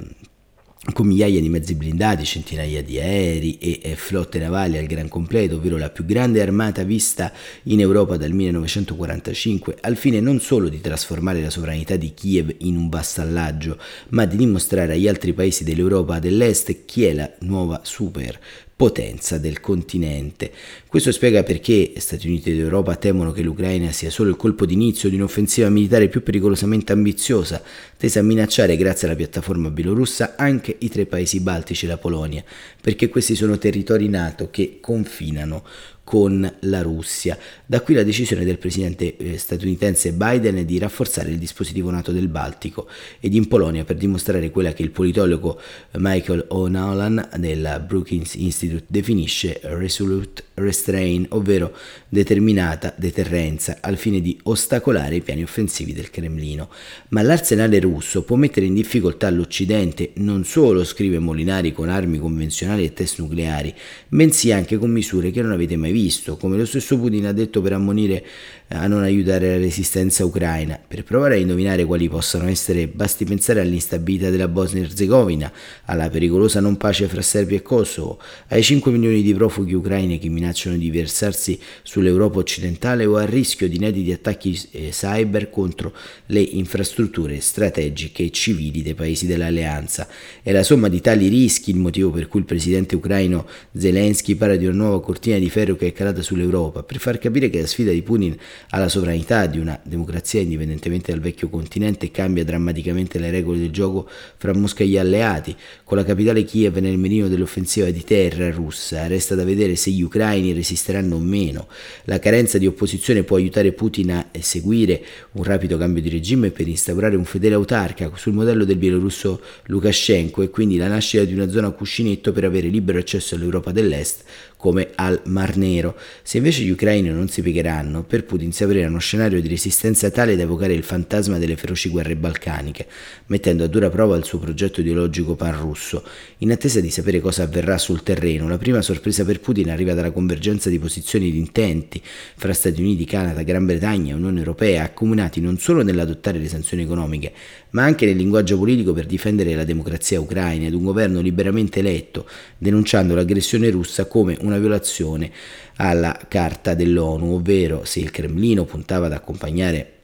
con 0.92 1.06
migliaia 1.06 1.40
di 1.40 1.48
mezzi 1.48 1.76
blindati, 1.76 2.24
centinaia 2.24 2.82
di 2.82 2.98
aerei 2.98 3.56
e, 3.58 3.94
flotte 3.94 4.40
navali 4.40 4.78
al 4.78 4.86
gran 4.86 5.08
completo, 5.08 5.54
ovvero 5.54 5.76
la 5.76 5.90
più 5.90 6.04
grande 6.04 6.42
armata 6.42 6.82
vista 6.82 7.32
in 7.64 7.78
Europa 7.78 8.16
dal 8.16 8.32
1945, 8.32 9.76
al 9.80 9.96
fine 9.96 10.18
non 10.18 10.40
solo 10.40 10.68
di 10.68 10.80
trasformare 10.80 11.40
la 11.40 11.50
sovranità 11.50 11.94
di 11.94 12.12
Kiev 12.14 12.52
in 12.58 12.76
un 12.76 12.88
vassallaggio, 12.88 13.78
ma 14.08 14.24
di 14.24 14.36
dimostrare 14.36 14.94
agli 14.94 15.06
altri 15.06 15.32
paesi 15.32 15.62
dell'Europa 15.62 16.18
dell'Est 16.18 16.84
chi 16.84 17.04
è 17.04 17.14
la 17.14 17.30
nuova 17.38 17.82
super 17.84 18.40
potenza 18.74 19.38
del 19.38 19.60
continente. 19.60 20.50
Questo 20.86 21.12
spiega 21.12 21.42
perché 21.42 21.92
Stati 21.96 22.26
Uniti 22.26 22.50
ed 22.50 22.58
Europa 22.58 22.96
temono 22.96 23.30
che 23.30 23.42
l'Ucraina 23.42 23.92
sia 23.92 24.10
solo 24.10 24.30
il 24.30 24.36
colpo 24.36 24.66
d'inizio 24.66 25.08
di 25.08 25.16
un'offensiva 25.16 25.68
militare 25.68 26.08
più 26.08 26.22
pericolosamente 26.22 26.92
ambiziosa, 26.92 27.62
tesa 27.96 28.20
a 28.20 28.22
minacciare 28.22 28.76
grazie 28.76 29.06
alla 29.06 29.16
piattaforma 29.16 29.70
bielorussa 29.70 30.34
anche 30.36 30.74
i 30.78 30.88
tre 30.88 31.06
paesi 31.06 31.40
baltici 31.40 31.84
e 31.84 31.88
la 31.88 31.98
Polonia, 31.98 32.42
perché 32.80 33.08
questi 33.08 33.34
sono 33.34 33.58
territori 33.58 34.08
NATO 34.08 34.50
che 34.50 34.78
confinano 34.80 35.64
con 36.12 36.46
la 36.60 36.82
Russia. 36.82 37.38
Da 37.64 37.80
qui 37.80 37.94
la 37.94 38.02
decisione 38.02 38.44
del 38.44 38.58
presidente 38.58 39.16
eh, 39.16 39.38
statunitense 39.38 40.12
Biden 40.12 40.66
di 40.66 40.78
rafforzare 40.78 41.30
il 41.30 41.38
dispositivo 41.38 41.90
NATO 41.90 42.12
del 42.12 42.28
Baltico 42.28 42.86
ed 43.18 43.32
in 43.32 43.48
Polonia 43.48 43.84
per 43.84 43.96
dimostrare 43.96 44.50
quella 44.50 44.74
che 44.74 44.82
il 44.82 44.90
politologo 44.90 45.58
Michael 45.92 46.44
O'Nolan 46.48 47.30
della 47.38 47.80
Brookings 47.80 48.34
Institute 48.34 48.84
definisce 48.88 49.58
resolute 49.62 50.42
restraint, 50.54 51.28
ovvero 51.30 51.74
determinata 52.08 52.92
deterrenza 52.94 53.78
al 53.80 53.96
fine 53.96 54.20
di 54.20 54.38
ostacolare 54.42 55.16
i 55.16 55.22
piani 55.22 55.42
offensivi 55.42 55.94
del 55.94 56.10
Cremlino. 56.10 56.68
Ma 57.08 57.22
l'arsenale 57.22 57.80
russo 57.80 58.22
può 58.22 58.36
mettere 58.36 58.66
in 58.66 58.74
difficoltà 58.74 59.30
l'Occidente 59.30 60.10
non 60.16 60.44
solo, 60.44 60.84
scrive 60.84 61.18
Molinari, 61.18 61.72
con 61.72 61.88
armi 61.88 62.18
convenzionali 62.18 62.84
e 62.84 62.92
test 62.92 63.18
nucleari, 63.18 63.74
bensì 64.08 64.52
anche 64.52 64.76
con 64.76 64.90
misure 64.90 65.30
che 65.30 65.40
non 65.40 65.52
avete 65.52 65.76
mai 65.76 65.90
visto, 65.90 66.01
come 66.36 66.56
lo 66.56 66.66
stesso 66.66 66.98
Putin 66.98 67.26
ha 67.26 67.32
detto 67.32 67.60
per 67.60 67.72
ammonire 67.72 68.24
a 68.72 68.86
non 68.86 69.02
aiutare 69.02 69.48
la 69.48 69.56
resistenza 69.56 70.24
ucraina. 70.24 70.78
Per 70.86 71.04
provare 71.04 71.34
a 71.34 71.38
indovinare 71.38 71.84
quali 71.84 72.08
possano 72.08 72.48
essere, 72.48 72.88
basti 72.88 73.24
pensare 73.24 73.60
all'instabilità 73.60 74.30
della 74.30 74.48
Bosnia-Herzegovina, 74.48 75.52
alla 75.84 76.08
pericolosa 76.08 76.60
non 76.60 76.76
pace 76.76 77.06
fra 77.06 77.22
Serbia 77.22 77.58
e 77.58 77.62
Kosovo, 77.62 78.18
ai 78.48 78.62
5 78.62 78.90
milioni 78.90 79.22
di 79.22 79.34
profughi 79.34 79.74
ucraini 79.74 80.18
che 80.18 80.28
minacciano 80.28 80.76
di 80.76 80.90
versarsi 80.90 81.58
sull'Europa 81.82 82.38
occidentale 82.38 83.04
o 83.04 83.16
al 83.16 83.26
rischio 83.26 83.68
di 83.68 83.76
inediti 83.76 84.12
attacchi 84.12 84.58
eh, 84.72 84.88
cyber 84.90 85.50
contro 85.50 85.92
le 86.26 86.40
infrastrutture 86.40 87.40
strategiche 87.40 88.24
e 88.24 88.30
civili 88.30 88.82
dei 88.82 88.94
paesi 88.94 89.26
dell'alleanza. 89.26 90.08
È 90.42 90.52
la 90.52 90.62
somma 90.62 90.88
di 90.88 91.00
tali 91.00 91.28
rischi 91.28 91.70
il 91.70 91.76
motivo 91.76 92.10
per 92.10 92.28
cui 92.28 92.40
il 92.40 92.46
presidente 92.46 92.96
ucraino 92.96 93.46
Zelensky 93.76 94.34
parla 94.34 94.56
di 94.56 94.66
una 94.66 94.76
nuova 94.76 95.00
cortina 95.02 95.38
di 95.38 95.50
ferro 95.50 95.76
che 95.76 95.88
è 95.88 95.92
calata 95.92 96.22
sull'Europa, 96.22 96.82
per 96.82 96.98
far 96.98 97.18
capire 97.18 97.50
che 97.50 97.60
la 97.60 97.66
sfida 97.66 97.90
di 97.90 98.02
Putin 98.02 98.36
alla 98.70 98.88
sovranità 98.88 99.46
di 99.46 99.58
una 99.58 99.78
democrazia 99.82 100.40
indipendentemente 100.40 101.12
dal 101.12 101.20
vecchio 101.20 101.48
continente 101.48 102.10
cambia 102.10 102.44
drammaticamente 102.44 103.18
le 103.18 103.30
regole 103.30 103.58
del 103.58 103.70
gioco 103.70 104.08
fra 104.36 104.54
Mosca 104.54 104.82
e 104.82 104.86
gli 104.86 104.96
alleati. 104.96 105.54
Con 105.84 105.96
la 105.96 106.04
capitale 106.04 106.44
Kiev 106.44 106.76
nel 106.78 106.98
mirino 106.98 107.28
dell'offensiva 107.28 107.90
di 107.90 108.04
terra 108.04 108.50
russa, 108.50 109.06
resta 109.06 109.34
da 109.34 109.44
vedere 109.44 109.76
se 109.76 109.90
gli 109.90 110.02
ucraini 110.02 110.52
resisteranno 110.52 111.16
o 111.16 111.20
meno. 111.20 111.68
La 112.04 112.18
carenza 112.18 112.58
di 112.58 112.66
opposizione 112.66 113.22
può 113.22 113.36
aiutare 113.36 113.72
Putin 113.72 114.12
a 114.12 114.26
eseguire 114.30 115.02
un 115.32 115.44
rapido 115.44 115.76
cambio 115.76 116.02
di 116.02 116.08
regime 116.08 116.50
per 116.50 116.68
instaurare 116.68 117.16
un 117.16 117.24
fedele 117.24 117.54
autarca 117.54 118.10
sul 118.14 118.32
modello 118.32 118.64
del 118.64 118.76
bielorusso 118.76 119.40
Lukashenko 119.66 120.42
e 120.42 120.50
quindi 120.50 120.76
la 120.76 120.88
nascita 120.88 121.24
di 121.24 121.34
una 121.34 121.48
zona 121.48 121.70
cuscinetto 121.70 122.32
per 122.32 122.44
avere 122.44 122.68
libero 122.68 122.98
accesso 122.98 123.34
all'Europa 123.34 123.72
dell'Est 123.72 124.24
come 124.62 124.90
al 124.94 125.20
Mar 125.24 125.56
Nero. 125.56 125.96
Se 126.22 126.36
invece 126.36 126.62
gli 126.62 126.70
ucraini 126.70 127.08
non 127.08 127.28
si 127.28 127.42
piegheranno, 127.42 128.04
per 128.04 128.24
Putin 128.24 128.52
si 128.52 128.62
aprirà 128.62 128.86
uno 128.86 129.00
scenario 129.00 129.40
di 129.40 129.48
resistenza 129.48 130.08
tale 130.12 130.36
da 130.36 130.42
evocare 130.42 130.72
il 130.72 130.84
fantasma 130.84 131.38
delle 131.38 131.56
feroci 131.56 131.88
guerre 131.88 132.14
balcaniche, 132.14 132.86
mettendo 133.26 133.64
a 133.64 133.66
dura 133.66 133.90
prova 133.90 134.16
il 134.16 134.22
suo 134.22 134.38
progetto 134.38 134.80
ideologico 134.80 135.34
pan-russo. 135.34 136.04
In 136.38 136.52
attesa 136.52 136.78
di 136.78 136.90
sapere 136.90 137.18
cosa 137.18 137.42
avverrà 137.42 137.76
sul 137.76 138.04
terreno, 138.04 138.46
la 138.46 138.56
prima 138.56 138.82
sorpresa 138.82 139.24
per 139.24 139.40
Putin 139.40 139.68
arriva 139.68 139.94
dalla 139.94 140.12
convergenza 140.12 140.70
di 140.70 140.78
posizioni 140.78 141.32
di 141.32 141.38
intenti 141.38 142.00
fra 142.36 142.52
Stati 142.52 142.80
Uniti, 142.80 143.04
Canada, 143.04 143.42
Gran 143.42 143.66
Bretagna 143.66 144.12
e 144.12 144.14
Unione 144.14 144.38
Europea, 144.38 144.84
accomunati 144.84 145.40
non 145.40 145.58
solo 145.58 145.82
nell'adottare 145.82 146.38
le 146.38 146.46
sanzioni 146.46 146.84
economiche, 146.84 147.32
ma 147.72 147.84
anche 147.84 148.06
nel 148.06 148.16
linguaggio 148.16 148.58
politico 148.58 148.92
per 148.92 149.06
difendere 149.06 149.54
la 149.54 149.64
democrazia 149.64 150.20
ucraina 150.20 150.66
ed 150.66 150.74
un 150.74 150.84
governo 150.84 151.20
liberamente 151.20 151.80
eletto, 151.80 152.26
denunciando 152.58 153.14
l'aggressione 153.14 153.70
russa 153.70 154.06
come 154.06 154.36
una 154.40 154.58
violazione 154.58 155.30
alla 155.76 156.18
Carta 156.28 156.74
dell'ONU, 156.74 157.34
ovvero 157.34 157.84
se 157.84 158.00
il 158.00 158.10
Cremlino 158.10 158.64
puntava 158.64 159.06
ad 159.06 159.12
accompagnare 159.12 160.01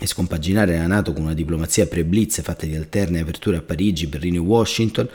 e 0.00 0.06
scompaginare 0.08 0.76
la 0.76 0.88
Nato 0.88 1.12
con 1.12 1.22
una 1.22 1.34
diplomazia 1.34 1.86
pre-blitz 1.86 2.42
fatta 2.42 2.66
di 2.66 2.74
alterne 2.74 3.20
aperture 3.20 3.58
a 3.58 3.62
Parigi, 3.62 4.08
Berlino 4.08 4.36
e 4.36 4.44
Washington, 4.44 5.08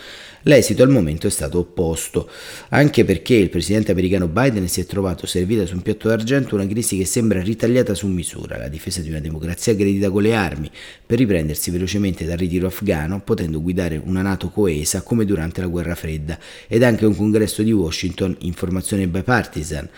l'esito 0.44 0.84
al 0.84 0.90
momento 0.90 1.28
è 1.28 1.30
stato 1.30 1.60
opposto, 1.60 2.30
anche 2.70 3.04
perché 3.04 3.36
il 3.36 3.50
presidente 3.50 3.92
americano 3.92 4.30
Biden 4.30 4.70
si 4.70 4.80
è 4.80 4.86
trovato 4.86 5.26
servita 5.26 5.66
su 5.66 5.76
un 5.76 5.82
piatto 5.82 6.08
d'argento 6.08 6.56
una 6.56 6.66
crisi 6.66 6.98
che 6.98 7.04
sembra 7.04 7.42
ritagliata 7.42 7.94
su 7.94 8.08
misura, 8.08 8.58
la 8.58 8.70
difesa 8.70 9.02
di 9.02 9.10
una 9.10 9.20
democrazia 9.20 9.74
aggredita 9.74 10.10
con 10.10 10.22
le 10.22 10.34
armi, 10.34 10.72
per 11.06 11.18
riprendersi 11.18 11.72
velocemente 11.72 12.24
dal 12.24 12.38
ritiro 12.38 12.68
afghano, 12.68 13.20
potendo 13.20 13.62
guidare 13.62 14.02
una 14.02 14.22
Nato 14.22 14.50
coesa 14.50 15.02
come 15.02 15.26
durante 15.26 15.60
la 15.60 15.68
guerra 15.68 15.96
fredda, 15.96 16.40
ed 16.70 16.84
anche 16.84 17.06
un 17.06 17.18
congresso 17.18 17.64
di 17.64 17.74
Washington 17.74 18.34
in 18.40 18.54
formazione 18.54 19.08
bipartisan 19.08 19.90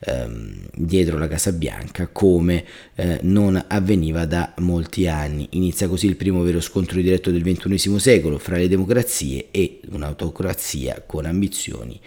ehm, 0.00 0.68
dietro 0.74 1.16
la 1.16 1.28
Casa 1.28 1.52
Bianca 1.52 2.08
come 2.12 2.64
eh, 2.94 3.18
non 3.22 3.62
avveniva 3.66 4.25
da 4.26 4.52
molti 4.58 5.06
anni. 5.08 5.48
Inizia 5.52 5.88
così 5.88 6.06
il 6.06 6.16
primo 6.16 6.42
vero 6.42 6.60
scontro 6.60 7.00
diretto 7.00 7.30
del 7.30 7.42
XXI 7.42 7.98
secolo 7.98 8.38
fra 8.38 8.56
le 8.56 8.68
democrazie 8.68 9.48
e 9.50 9.80
un'autocrazia 9.90 11.02
con 11.06 11.24
ambizioni 11.24 11.98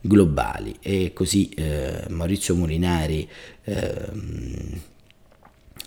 globali. 0.00 0.76
E 0.80 1.12
così 1.12 1.48
eh, 1.50 2.04
Maurizio 2.08 2.54
Molinari 2.54 3.28
eh, 3.64 4.90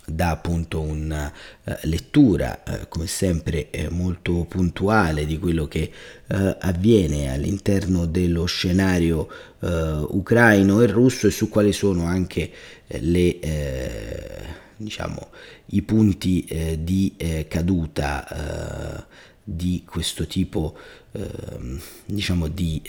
dà 0.06 0.30
appunto 0.30 0.80
una 0.80 1.30
uh, 1.64 1.72
lettura, 1.82 2.62
uh, 2.64 2.88
come 2.88 3.06
sempre, 3.06 3.70
eh, 3.70 3.90
molto 3.90 4.46
puntuale 4.48 5.26
di 5.26 5.38
quello 5.38 5.66
che 5.66 5.90
uh, 6.28 6.56
avviene 6.60 7.32
all'interno 7.32 8.06
dello 8.06 8.44
scenario 8.46 9.28
ucraino 9.58 10.80
e 10.80 10.86
russo 10.86 11.26
e 11.26 11.32
su 11.32 11.48
quali 11.48 11.72
sono 11.72 12.04
anche 12.04 12.52
le, 12.86 13.38
diciamo, 14.76 15.30
i 15.66 15.82
punti 15.82 16.78
di 16.80 17.14
caduta 17.48 19.06
di 19.42 19.84
questo 19.84 20.26
tipo 20.26 20.76
diciamo 22.06 22.48
di 22.48 22.82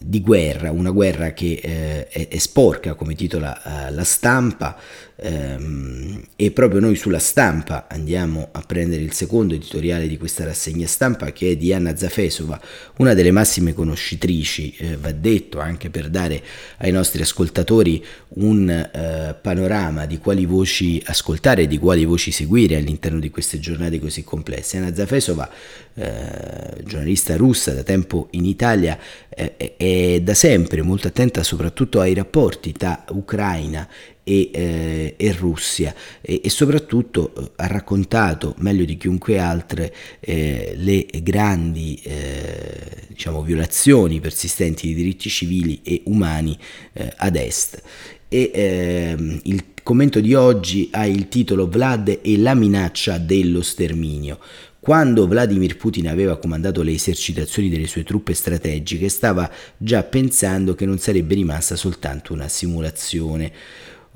di 0.00 0.20
guerra, 0.20 0.70
una 0.70 0.90
guerra 0.90 1.32
che 1.32 1.60
eh, 1.62 2.08
è, 2.08 2.28
è, 2.28 2.38
sporca 2.38 2.94
come 2.94 3.14
titola 3.14 3.88
eh, 3.88 3.92
la 3.92 4.04
stampa 4.04 4.78
ehm, 5.16 6.22
e 6.36 6.50
proprio 6.50 6.80
noi 6.80 6.96
sulla 6.96 7.18
stampa 7.18 7.86
andiamo 7.88 8.48
a 8.52 8.60
prendere 8.60 9.02
il 9.02 9.12
secondo 9.12 9.54
editoriale 9.54 10.08
di 10.08 10.16
questa 10.16 10.44
rassegna 10.44 10.86
stampa 10.86 11.32
che 11.32 11.50
è 11.50 11.56
di 11.56 11.72
Anna 11.72 11.96
Zafesova, 11.96 12.60
una 12.98 13.14
delle 13.14 13.30
massime 13.30 13.74
conoscitrici, 13.74 14.74
eh, 14.78 14.96
va 14.96 15.12
detto 15.12 15.58
anche 15.58 15.90
per 15.90 16.08
dare 16.08 16.42
ai 16.78 16.92
nostri 16.92 17.20
ascoltatori 17.20 18.02
un 18.28 18.68
eh, 18.70 19.36
panorama 19.40 20.06
di 20.06 20.18
quali 20.18 20.46
voci 20.46 21.02
ascoltare 21.04 21.62
e 21.62 21.66
di 21.66 21.78
quali 21.78 22.04
voci 22.04 22.30
seguire 22.30 22.76
all'interno 22.76 23.18
di 23.18 23.30
queste 23.30 23.58
giornate 23.58 23.98
così 23.98 24.24
complesse. 24.24 24.78
Anna 24.78 24.94
Zafesova, 24.94 25.50
eh, 25.94 26.75
giornalista 26.84 27.36
russa 27.36 27.72
da 27.72 27.82
tempo 27.82 28.28
in 28.32 28.44
Italia, 28.44 28.98
eh, 29.28 29.76
è 29.76 30.20
da 30.20 30.34
sempre 30.34 30.82
molto 30.82 31.08
attenta 31.08 31.42
soprattutto 31.42 32.00
ai 32.00 32.14
rapporti 32.14 32.72
tra 32.72 33.04
Ucraina 33.10 33.88
e, 34.28 34.50
eh, 34.52 35.14
e 35.16 35.32
Russia 35.32 35.94
e, 36.20 36.40
e 36.42 36.50
soprattutto 36.50 37.32
eh, 37.32 37.50
ha 37.56 37.66
raccontato 37.68 38.54
meglio 38.58 38.84
di 38.84 38.96
chiunque 38.96 39.38
altre 39.38 39.94
eh, 40.18 40.74
le 40.76 41.06
grandi 41.22 42.00
eh, 42.02 43.06
diciamo, 43.06 43.42
violazioni 43.42 44.18
persistenti 44.18 44.88
di 44.88 44.94
diritti 44.94 45.28
civili 45.28 45.80
e 45.84 46.02
umani 46.06 46.58
eh, 46.92 47.12
ad 47.16 47.36
est 47.36 47.82
e 48.28 48.50
ehm, 48.52 49.40
il 49.44 49.64
commento 49.82 50.18
di 50.18 50.34
oggi 50.34 50.88
ha 50.90 51.06
il 51.06 51.28
titolo 51.28 51.68
Vlad 51.68 52.18
e 52.20 52.38
la 52.38 52.54
minaccia 52.54 53.18
dello 53.18 53.62
sterminio. 53.62 54.40
Quando 54.86 55.26
Vladimir 55.26 55.76
Putin 55.76 56.06
aveva 56.06 56.38
comandato 56.38 56.80
le 56.82 56.92
esercitazioni 56.92 57.68
delle 57.68 57.88
sue 57.88 58.04
truppe 58.04 58.34
strategiche, 58.34 59.08
stava 59.08 59.50
già 59.76 60.04
pensando 60.04 60.76
che 60.76 60.86
non 60.86 60.98
sarebbe 60.98 61.34
rimasta 61.34 61.74
soltanto 61.74 62.32
una 62.32 62.46
simulazione. 62.46 63.50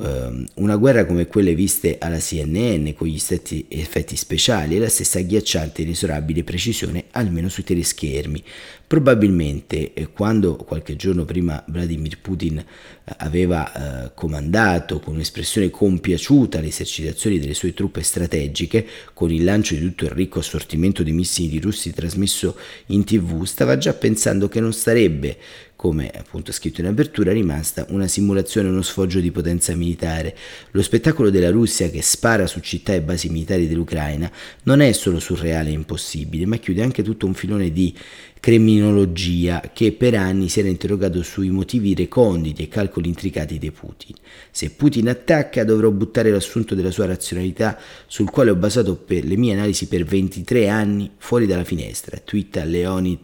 Ehm, 0.03 0.47
una 0.55 0.77
guerra 0.77 1.05
come 1.05 1.27
quelle 1.27 1.55
viste 1.55 1.99
alla 1.99 2.19
CNN 2.19 2.93
con 2.95 3.07
gli 3.07 3.19
stessi 3.19 3.67
effetti 3.69 4.17
speciali 4.17 4.77
e 4.77 4.79
la 4.79 4.89
stessa 4.89 5.19
agghiacciante 5.19 5.83
e 5.83 5.85
inesorabile 5.85 6.43
precisione 6.43 7.05
almeno 7.11 7.49
sui 7.49 7.65
teleschermi. 7.65 8.43
Probabilmente 8.87 9.93
eh, 9.93 10.09
quando 10.11 10.57
qualche 10.57 10.97
giorno 10.97 11.25
prima 11.25 11.63
Vladimir 11.69 12.19
Putin 12.19 12.59
eh, 12.59 12.65
aveva 13.19 14.07
eh, 14.07 14.11
comandato 14.15 15.01
con 15.01 15.15
un'espressione 15.15 15.71
compiaciuta 15.71 16.61
le 16.61 16.69
esercitazioni 16.69 17.39
delle 17.39 17.55
sue 17.55 17.75
truppe 17.75 18.03
strategiche 18.03 18.87
con 19.13 19.31
il 19.31 19.45
lancio 19.45 19.75
di 19.75 19.81
tutto 19.81 20.05
il 20.05 20.11
ricco 20.11 20.39
assortimento 20.39 21.03
di 21.03 21.13
missili 21.13 21.61
russi 21.61 21.93
trasmesso 21.93 22.57
in 22.87 23.05
tv, 23.05 23.45
stava 23.45 23.77
già 23.77 23.93
pensando 23.93 24.49
che 24.49 24.61
non 24.61 24.73
starebbe 24.73 25.37
come 25.81 26.11
appunto 26.11 26.53
scritto 26.53 26.83
in 26.83 26.89
apertura, 26.89 27.33
rimasta 27.33 27.87
una 27.89 28.07
simulazione, 28.07 28.69
uno 28.69 28.83
sfoggio 28.83 29.19
di 29.19 29.31
potenza 29.31 29.75
militare. 29.75 30.37
Lo 30.73 30.83
spettacolo 30.83 31.31
della 31.31 31.49
Russia 31.49 31.89
che 31.89 32.03
spara 32.03 32.47
su 32.47 32.61
città 32.61 32.93
e 32.93 33.01
basi 33.01 33.31
militari 33.31 33.67
dell'Ucraina 33.67 34.31
non 34.65 34.83
è 34.83 34.93
solo 34.93 35.19
surreale 35.19 35.71
e 35.71 35.73
impossibile, 35.73 36.45
ma 36.45 36.57
chiude 36.57 36.83
anche 36.83 37.03
tutto 37.03 37.25
un 37.25 37.33
filone 37.33 37.73
di 37.73 37.97
criminologia 38.41 39.61
che 39.73 39.93
per 39.93 40.15
anni 40.15 40.49
si 40.49 40.61
era 40.61 40.69
interrogato 40.69 41.23
sui 41.23 41.51
motivi 41.51 41.95
reconditi 41.95 42.63
e 42.63 42.69
calcoli 42.69 43.09
intricati 43.09 43.59
di 43.59 43.71
Putin. 43.71 44.17
Se 44.51 44.71
Putin 44.71 45.09
attacca 45.11 45.63
dovrò 45.63 45.91
buttare 45.91 46.31
l'assunto 46.31 46.75
della 46.75 46.91
sua 46.91 47.07
razionalità 47.07 47.79
sul 48.07 48.31
quale 48.31 48.51
ho 48.51 48.57
basato 48.57 48.97
per 48.97 49.25
le 49.25 49.37
mie 49.37 49.53
analisi 49.53 49.87
per 49.87 50.05
23 50.05 50.69
anni 50.69 51.11
fuori 51.19 51.47
dalla 51.47 51.65
finestra, 51.65 52.19
twitta 52.19 52.65
Leonid 52.65 53.19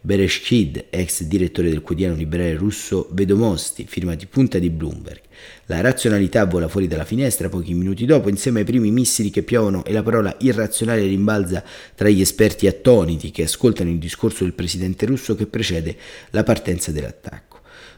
Bereshkid, 0.00 0.86
ex 0.90 1.22
direttore 1.22 1.68
del 1.68 1.80
quotidiano 1.80 2.16
liberale 2.16 2.56
russo 2.56 3.08
Vedomosti, 3.12 3.84
firma 3.86 4.16
di 4.16 4.26
punta 4.26 4.58
di 4.58 4.68
Bloomberg. 4.68 5.20
La 5.66 5.80
razionalità 5.80 6.44
vola 6.46 6.68
fuori 6.68 6.88
dalla 6.88 7.04
finestra 7.04 7.48
pochi 7.48 7.74
minuti 7.74 8.04
dopo 8.04 8.28
insieme 8.28 8.60
ai 8.60 8.64
primi 8.64 8.90
missili 8.90 9.30
che 9.30 9.42
piovono 9.42 9.84
e 9.84 9.92
la 9.92 10.02
parola 10.02 10.34
irrazionale 10.40 11.02
rimbalza 11.02 11.62
tra 11.94 12.08
gli 12.08 12.20
esperti 12.20 12.66
attoniti 12.66 13.30
che 13.30 13.44
ascoltano 13.44 13.90
il 13.90 13.98
discorso 13.98 14.44
del 14.44 14.54
presidente 14.54 15.06
russo 15.06 15.34
che 15.34 15.46
precede 15.46 15.96
la 16.30 16.42
partenza 16.42 16.90
dell'attacco. 16.90 17.51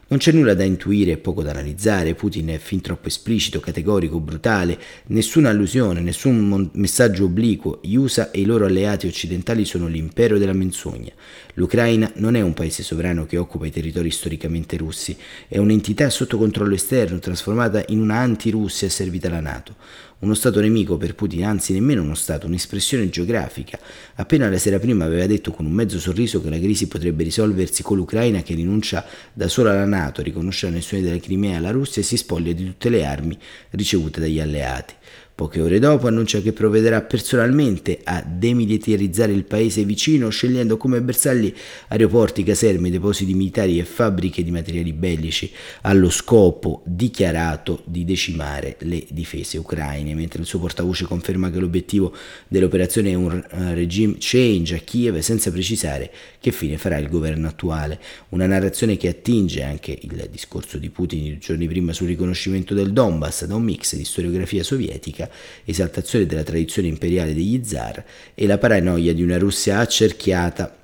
Non 0.07 0.19
c'è 0.19 0.31
nulla 0.31 0.53
da 0.53 0.63
intuire 0.63 1.13
e 1.13 1.17
poco 1.17 1.41
da 1.41 1.49
analizzare, 1.49 2.13
Putin 2.13 2.49
è 2.49 2.59
fin 2.59 2.79
troppo 2.79 3.07
esplicito, 3.07 3.59
categorico, 3.59 4.19
brutale, 4.19 4.77
nessuna 5.07 5.49
allusione, 5.49 5.99
nessun 5.99 6.69
messaggio 6.73 7.23
obliquo, 7.25 7.79
gli 7.81 7.95
USA 7.95 8.29
e 8.29 8.41
i 8.41 8.45
loro 8.45 8.67
alleati 8.67 9.07
occidentali 9.07 9.65
sono 9.65 9.87
l'impero 9.87 10.37
della 10.37 10.53
menzogna. 10.53 11.11
L'Ucraina 11.55 12.11
non 12.17 12.35
è 12.35 12.41
un 12.41 12.53
paese 12.53 12.83
sovrano 12.83 13.25
che 13.25 13.37
occupa 13.37 13.65
i 13.65 13.71
territori 13.71 14.11
storicamente 14.11 14.77
russi, 14.77 15.17
è 15.47 15.57
un'entità 15.57 16.07
sotto 16.11 16.37
controllo 16.37 16.75
esterno, 16.75 17.17
trasformata 17.17 17.83
in 17.87 17.99
una 17.99 18.17
anti-Russia 18.17 18.87
servita 18.89 19.27
alla 19.29 19.39
Nato. 19.39 19.75
Uno 20.17 20.33
Stato 20.33 20.61
nemico 20.61 20.95
per 20.95 21.13
Putin, 21.13 21.43
anzi 21.43 21.73
nemmeno 21.73 22.01
uno 22.01 22.15
Stato, 22.15 22.47
un'espressione 22.47 23.09
geografica. 23.09 23.77
Appena 24.15 24.49
la 24.49 24.57
sera 24.57 24.79
prima 24.79 25.03
aveva 25.03 25.27
detto 25.27 25.51
con 25.51 25.65
un 25.65 25.73
mezzo 25.73 25.99
sorriso 25.99 26.41
che 26.41 26.49
la 26.49 26.57
crisi 26.57 26.87
potrebbe 26.87 27.23
risolversi 27.23 27.83
con 27.83 27.97
l'Ucraina 27.97 28.41
che 28.41 28.55
rinuncia 28.55 29.05
da 29.33 29.49
sola 29.49 29.71
alla 29.71 29.85
Nato, 29.85 30.21
riconosce 30.21 30.67
l'annessione 30.67 31.03
della 31.03 31.19
Crimea 31.19 31.57
alla 31.57 31.71
Russia 31.71 32.01
e 32.01 32.05
si 32.05 32.15
spoglia 32.15 32.53
di 32.53 32.63
tutte 32.63 32.87
le 32.87 33.05
armi 33.05 33.37
ricevute 33.71 34.21
dagli 34.21 34.39
alleati. 34.39 34.93
Poche 35.35 35.59
ore 35.59 35.79
dopo 35.79 36.07
annuncia 36.07 36.39
che 36.39 36.53
provvederà 36.53 37.01
personalmente 37.01 37.99
a 38.05 38.23
demilitarizzare 38.25 39.33
il 39.33 39.43
paese 39.43 39.83
vicino, 39.83 40.29
scegliendo 40.29 40.77
come 40.77 41.01
bersagli 41.01 41.53
aeroporti, 41.89 42.41
caserme, 42.41 42.89
depositi 42.89 43.33
militari 43.33 43.77
e 43.77 43.83
fabbriche 43.83 44.45
di 44.45 44.51
materiali 44.51 44.93
bellici, 44.93 45.51
allo 45.81 46.09
scopo 46.09 46.83
dichiarato 46.85 47.81
di 47.83 48.05
decimare 48.05 48.77
le 48.79 49.05
difese 49.09 49.57
ucraine, 49.57 50.15
mentre 50.15 50.39
il 50.39 50.47
suo 50.47 50.59
portavoce 50.59 51.03
conferma 51.03 51.51
che 51.51 51.59
l'obiettivo 51.59 52.15
dell'operazione 52.47 53.09
è 53.09 53.15
un 53.15 53.45
regime 53.73 54.15
change 54.19 54.75
a 54.75 54.79
Kiev, 54.79 55.17
senza 55.19 55.51
precisare 55.51 56.13
che 56.39 56.53
fine 56.53 56.77
farà 56.77 56.97
il 56.97 57.09
governo 57.09 57.49
attuale. 57.49 57.99
Una 58.29 58.47
narrazione 58.47 58.95
che 58.95 59.09
attinge 59.09 59.63
anche 59.63 59.99
il 59.99 60.29
discorso 60.31 60.77
di 60.77 60.89
Putin 60.89 61.39
giorni 61.39 61.67
prima 61.67 61.91
sul 61.91 62.07
riconoscimento 62.07 62.73
del 62.73 62.93
Donbass 62.93 63.43
da 63.43 63.55
un 63.55 63.63
mix 63.63 63.97
di 63.97 64.05
storiografia 64.05 64.63
sovietica 64.63 65.23
esaltazione 65.63 66.25
della 66.25 66.43
tradizione 66.43 66.87
imperiale 66.87 67.33
degli 67.33 67.61
zar 67.63 68.03
e 68.33 68.45
la 68.47 68.57
paranoia 68.57 69.13
di 69.13 69.23
una 69.23 69.37
Russia 69.37 69.79
accerchiata, 69.79 70.75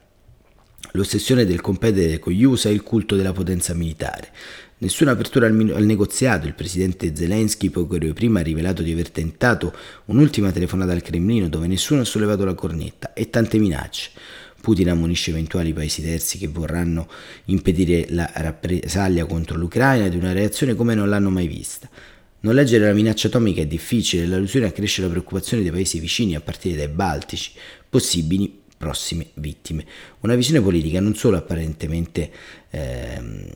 l'ossessione 0.93 1.45
del 1.45 1.61
competere 1.61 2.19
con 2.19 2.33
gli 2.33 2.43
USA 2.43 2.69
e 2.69 2.73
il 2.73 2.83
culto 2.83 3.15
della 3.15 3.33
potenza 3.33 3.73
militare. 3.73 4.29
Nessuna 4.81 5.11
apertura 5.11 5.45
al, 5.45 5.73
al, 5.75 5.83
negoziato, 5.83 6.47
il 6.47 6.55
presidente 6.55 7.15
Zelensky 7.15 7.69
poche 7.69 7.97
ore 7.97 8.13
prima 8.13 8.39
ha 8.39 8.43
rivelato 8.43 8.81
di 8.81 8.91
aver 8.91 9.11
tentato 9.11 9.75
un'ultima 10.05 10.51
telefonata 10.51 10.91
al 10.91 11.03
Cremlino 11.03 11.49
dove 11.49 11.67
nessuno 11.67 12.01
ha 12.01 12.05
sollevato 12.05 12.45
la 12.45 12.55
cornetta 12.55 13.13
e 13.13 13.29
tante 13.29 13.59
minacce. 13.59 14.09
Putin 14.59 14.89
ammonisce 14.89 15.29
eventuali 15.29 15.71
paesi 15.71 16.01
terzi 16.01 16.39
che 16.39 16.47
vorranno 16.47 17.07
impedire 17.45 18.07
la 18.09 18.27
rappresaglia 18.33 19.25
contro 19.25 19.55
l'Ucraina 19.55 20.07
di 20.07 20.17
una 20.17 20.33
reazione 20.33 20.73
come 20.73 20.95
non 20.95 21.09
l'hanno 21.09 21.29
mai 21.29 21.45
vista. 21.45 21.87
Non 22.43 22.55
leggere 22.55 22.85
la 22.85 22.93
minaccia 22.93 23.27
atomica 23.27 23.61
è 23.61 23.67
difficile, 23.67 24.25
l'allusione 24.25 24.65
accresce 24.65 25.01
la 25.01 25.09
preoccupazione 25.09 25.61
dei 25.61 25.71
paesi 25.71 25.99
vicini, 25.99 26.35
a 26.35 26.41
partire 26.41 26.75
dai 26.75 26.87
baltici, 26.87 27.51
possibili 27.87 28.61
prossime 28.75 29.27
vittime. 29.35 29.85
Una 30.21 30.33
visione 30.33 30.59
politica 30.59 30.99
non 30.99 31.13
solo 31.13 31.37
apparentemente 31.37 32.31
ehm, 32.71 33.47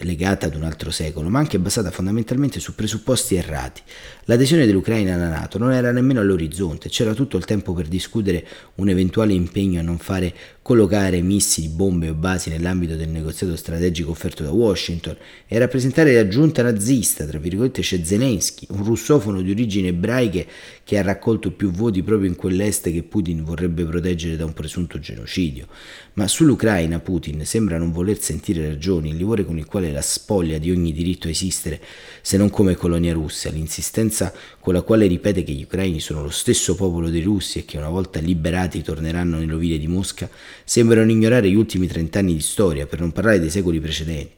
legata 0.00 0.46
ad 0.46 0.54
un 0.54 0.62
altro 0.62 0.90
secolo, 0.90 1.28
ma 1.28 1.38
anche 1.38 1.58
basata 1.58 1.90
fondamentalmente 1.90 2.60
su 2.60 2.74
presupposti 2.74 3.34
errati. 3.34 3.82
L'adesione 4.24 4.66
dell'Ucraina 4.66 5.14
alla 5.14 5.28
Nato 5.28 5.58
non 5.58 5.72
era 5.72 5.90
nemmeno 5.92 6.20
all'orizzonte, 6.20 6.88
c'era 6.88 7.14
tutto 7.14 7.36
il 7.36 7.44
tempo 7.44 7.72
per 7.72 7.88
discutere 7.88 8.46
un 8.76 8.88
eventuale 8.88 9.32
impegno 9.32 9.80
a 9.80 9.82
non 9.82 9.98
fare 9.98 10.34
collocare 10.62 11.20
missili, 11.22 11.68
bombe 11.68 12.08
o 12.08 12.14
basi 12.14 12.50
nell'ambito 12.50 12.96
del 12.96 13.08
negoziato 13.08 13.54
strategico 13.54 14.10
offerto 14.10 14.42
da 14.42 14.50
Washington 14.50 15.16
e 15.46 15.58
rappresentare 15.58 16.12
la 16.12 16.26
giunta 16.26 16.62
nazista, 16.62 17.24
tra 17.24 17.38
virgolette 17.38 17.82
c'è 17.82 18.02
Zelensky, 18.02 18.66
un 18.70 18.82
russofono 18.82 19.42
di 19.42 19.50
origini 19.52 19.88
ebraiche 19.88 20.46
che 20.82 20.98
ha 20.98 21.02
raccolto 21.02 21.52
più 21.52 21.70
voti 21.70 22.02
proprio 22.02 22.28
in 22.28 22.36
quell'est 22.36 22.90
che 22.90 23.02
Putin 23.04 23.44
vorrebbe 23.44 23.84
proteggere 23.84 24.36
da 24.36 24.44
un 24.44 24.52
presunto 24.52 24.98
genocidio. 24.98 25.66
Ma 26.14 26.26
sull'Ucraina 26.26 26.98
Putin 26.98 27.44
sembra 27.44 27.78
non 27.78 27.92
voler 27.92 28.18
sentire 28.18 28.66
ragioni, 28.66 29.15
il 29.16 29.22
livore 29.22 29.44
con 29.44 29.58
il 29.58 29.64
quale 29.64 29.90
la 29.90 30.02
spoglia 30.02 30.58
di 30.58 30.70
ogni 30.70 30.92
diritto 30.92 31.26
a 31.26 31.30
esistere, 31.30 31.80
se 32.20 32.36
non 32.36 32.50
come 32.50 32.76
colonia 32.76 33.12
russa, 33.12 33.50
l'insistenza 33.50 34.32
con 34.60 34.74
la 34.74 34.82
quale 34.82 35.06
ripete 35.06 35.42
che 35.42 35.52
gli 35.52 35.62
ucraini 35.62 35.98
sono 35.98 36.22
lo 36.22 36.30
stesso 36.30 36.74
popolo 36.74 37.08
dei 37.08 37.22
russi 37.22 37.58
e 37.58 37.64
che 37.64 37.78
una 37.78 37.88
volta 37.88 38.20
liberati 38.20 38.82
torneranno 38.82 39.38
nelle 39.38 39.54
ovile 39.54 39.78
di 39.78 39.88
Mosca, 39.88 40.28
sembrano 40.64 41.10
ignorare 41.10 41.48
gli 41.48 41.54
ultimi 41.54 41.86
trent'anni 41.86 42.34
di 42.34 42.40
storia, 42.40 42.86
per 42.86 43.00
non 43.00 43.12
parlare 43.12 43.40
dei 43.40 43.50
secoli 43.50 43.80
precedenti. 43.80 44.35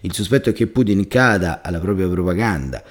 Il 0.00 0.12
sospetto 0.12 0.50
è 0.50 0.52
che 0.52 0.66
Putin 0.66 1.08
cada 1.08 1.60
alla 1.62 1.80
propria 1.80 2.08
propaganda 2.08 2.82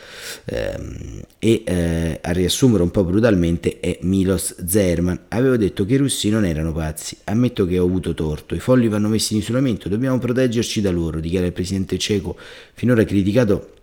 ehm, 0.46 1.22
e 1.40 1.64
eh, 1.66 2.20
a 2.22 2.32
riassumere 2.32 2.84
un 2.84 2.92
po' 2.92 3.04
brutalmente 3.04 3.80
è 3.80 4.00
Milos 4.02 4.56
Zerman. 4.66 5.20
Avevo 5.30 5.58
detto 5.58 5.86
che 5.86 5.94
i 5.94 5.98
russi 5.98 6.30
non 6.30 6.46
erano 6.46 6.74
pazzi, 6.74 7.18
ammetto 7.26 7.66
che 7.66 7.80
ho 7.80 7.86
avuto 7.86 8.14
torto, 8.14 8.56
i 8.56 8.60
folli 8.60 8.88
vanno 8.88 9.08
messi 9.08 9.34
in 9.34 9.40
isolamento, 9.40 9.90
dobbiamo 9.90 10.20
proteggerci 10.20 10.82
da 10.82 10.92
loro, 10.92 11.20
dichiara 11.20 11.46
il 11.46 11.54
presidente 11.54 11.98
ceco, 11.98 12.38
finora 12.74 13.04
criticato 13.04 13.74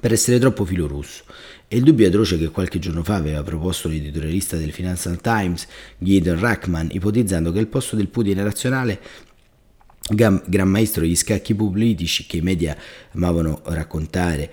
per 0.00 0.12
essere 0.12 0.38
troppo 0.38 0.64
filorusso. 0.64 1.24
E 1.66 1.76
il 1.76 1.82
dubbio 1.82 2.06
atroce 2.06 2.38
che 2.38 2.50
qualche 2.50 2.78
giorno 2.78 3.02
fa 3.02 3.16
aveva 3.16 3.42
proposto 3.42 3.88
l'editorialista 3.88 4.56
del 4.56 4.72
Financial 4.72 5.20
Times, 5.20 5.66
Gideon 5.98 6.38
Rackman, 6.38 6.88
ipotizzando 6.92 7.52
che 7.52 7.58
il 7.58 7.68
posto 7.68 7.96
del 7.96 8.08
Putin 8.08 8.42
razionale 8.42 9.00
gran 10.06 10.68
maestro 10.68 11.00
degli 11.00 11.16
scacchi 11.16 11.54
politici 11.54 12.26
che 12.26 12.36
i 12.36 12.42
media 12.42 12.76
amavano 13.12 13.62
raccontare 13.64 14.52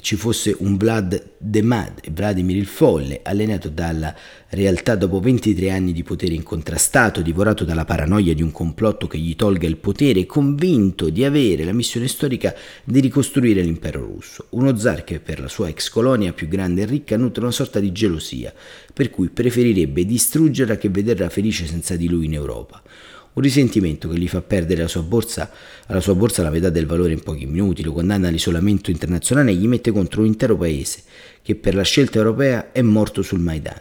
ci 0.00 0.16
fosse 0.16 0.54
un 0.58 0.76
Vlad 0.76 1.32
the 1.38 1.60
Mad, 1.62 2.10
Vladimir 2.12 2.56
il 2.56 2.66
Folle, 2.66 3.20
allenato 3.22 3.68
dalla 3.68 4.14
realtà 4.50 4.94
dopo 4.94 5.20
23 5.20 5.70
anni 5.70 5.92
di 5.92 6.02
potere 6.02 6.34
incontrastato, 6.34 7.20
divorato 7.20 7.64
dalla 7.64 7.84
paranoia 7.84 8.32
di 8.32 8.42
un 8.42 8.52
complotto 8.52 9.06
che 9.06 9.18
gli 9.18 9.34
tolga 9.34 9.66
il 9.66 9.76
potere, 9.76 10.24
convinto 10.24 11.10
di 11.10 11.24
avere 11.24 11.64
la 11.64 11.72
missione 11.72 12.08
storica 12.08 12.54
di 12.84 13.00
ricostruire 13.00 13.60
l'impero 13.60 14.04
russo. 14.04 14.46
Uno 14.50 14.76
zar 14.76 15.04
che 15.04 15.20
per 15.20 15.40
la 15.40 15.48
sua 15.48 15.68
ex 15.68 15.88
colonia 15.88 16.32
più 16.32 16.48
grande 16.48 16.82
e 16.82 16.86
ricca 16.86 17.16
nutre 17.16 17.42
una 17.42 17.52
sorta 17.52 17.80
di 17.80 17.92
gelosia, 17.92 18.54
per 18.92 19.10
cui 19.10 19.28
preferirebbe 19.28 20.04
distruggerla 20.04 20.76
che 20.76 20.88
vederla 20.88 21.28
felice 21.28 21.66
senza 21.66 21.96
di 21.96 22.08
lui 22.08 22.26
in 22.26 22.34
Europa. 22.34 22.82
Un 23.38 23.44
risentimento 23.44 24.08
che 24.08 24.18
gli 24.18 24.28
fa 24.28 24.42
perdere 24.42 24.80
alla 24.80 24.88
sua, 24.88 25.02
borsa, 25.02 25.50
alla 25.86 26.00
sua 26.00 26.14
borsa 26.14 26.42
la 26.42 26.50
metà 26.50 26.70
del 26.70 26.86
valore 26.86 27.12
in 27.12 27.22
pochi 27.22 27.46
minuti, 27.46 27.82
lo 27.82 27.92
condanna 27.92 28.28
all'isolamento 28.28 28.90
internazionale 28.90 29.52
e 29.52 29.54
gli 29.54 29.66
mette 29.66 29.92
contro 29.92 30.20
un 30.20 30.26
intero 30.26 30.56
paese 30.56 31.02
che 31.40 31.54
per 31.54 31.74
la 31.74 31.82
scelta 31.82 32.18
europea 32.18 32.72
è 32.72 32.82
morto 32.82 33.22
sul 33.22 33.38
Maidan. 33.38 33.80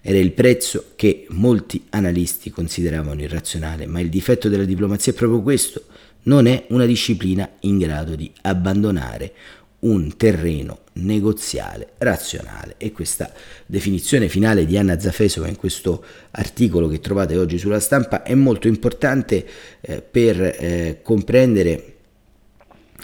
Era 0.00 0.18
il 0.18 0.32
prezzo 0.32 0.92
che 0.96 1.26
molti 1.30 1.84
analisti 1.90 2.50
consideravano 2.50 3.20
irrazionale, 3.20 3.86
ma 3.86 4.00
il 4.00 4.08
difetto 4.08 4.48
della 4.48 4.64
diplomazia 4.64 5.12
è 5.12 5.14
proprio 5.14 5.42
questo, 5.42 5.84
non 6.24 6.46
è 6.46 6.66
una 6.70 6.84
disciplina 6.84 7.48
in 7.60 7.78
grado 7.78 8.14
di 8.16 8.30
abbandonare 8.42 9.32
un 9.80 10.16
terreno 10.16 10.80
negoziale 10.98 11.92
razionale. 11.98 12.74
E 12.76 12.92
questa 12.92 13.32
definizione 13.66 14.28
finale 14.28 14.66
di 14.66 14.76
Anna 14.76 14.98
Zafesova 14.98 15.48
in 15.48 15.56
questo 15.56 16.04
articolo 16.32 16.88
che 16.88 17.00
trovate 17.00 17.36
oggi 17.36 17.58
sulla 17.58 17.80
stampa 17.80 18.22
è 18.22 18.34
molto 18.34 18.68
importante 18.68 19.46
eh, 19.80 20.02
per 20.02 20.40
eh, 20.40 21.00
comprendere 21.02 21.94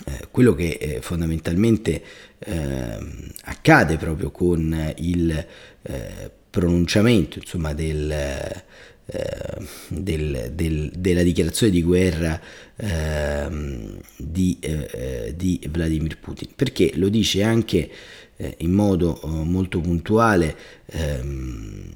eh, 0.07 0.29
quello 0.31 0.55
che 0.55 0.77
eh, 0.81 1.01
fondamentalmente 1.01 2.03
ehm, 2.39 3.31
accade 3.45 3.97
proprio 3.97 4.31
con 4.31 4.93
il 4.97 5.47
eh, 5.83 6.31
pronunciamento 6.51 7.39
insomma 7.39 7.73
del 7.73 8.13
eh, 9.07 9.67
del, 9.89 10.53
del, 10.55 10.91
della 10.97 11.23
dichiarazione 11.23 11.73
di 11.73 11.83
guerra 11.83 12.41
eh, 12.77 13.49
di, 14.17 14.57
eh, 14.61 15.35
di, 15.37 15.61
Vladimir 15.69 16.19
Putin, 16.19 16.49
perché 16.57 16.93
lo 16.95 17.09
dice 17.09 17.43
anche 17.43 17.91
eh, 18.37 18.55
in 18.59 18.73
modo 18.73 19.21
eh, 19.23 19.27
molto 19.27 19.81
puntuale 19.81 20.57
ehm, 20.87 21.93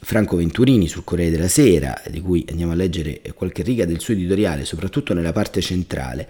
Franco 0.00 0.36
Venturini 0.36 0.88
sul 0.88 1.04
Corriere 1.04 1.32
della 1.32 1.48
Sera, 1.48 2.00
di 2.08 2.20
cui 2.20 2.44
andiamo 2.48 2.72
a 2.72 2.76
leggere 2.76 3.20
qualche 3.34 3.62
riga 3.62 3.84
del 3.84 4.00
suo 4.00 4.14
editoriale, 4.14 4.64
soprattutto 4.64 5.12
nella 5.12 5.32
parte 5.32 5.60
centrale 5.60 6.26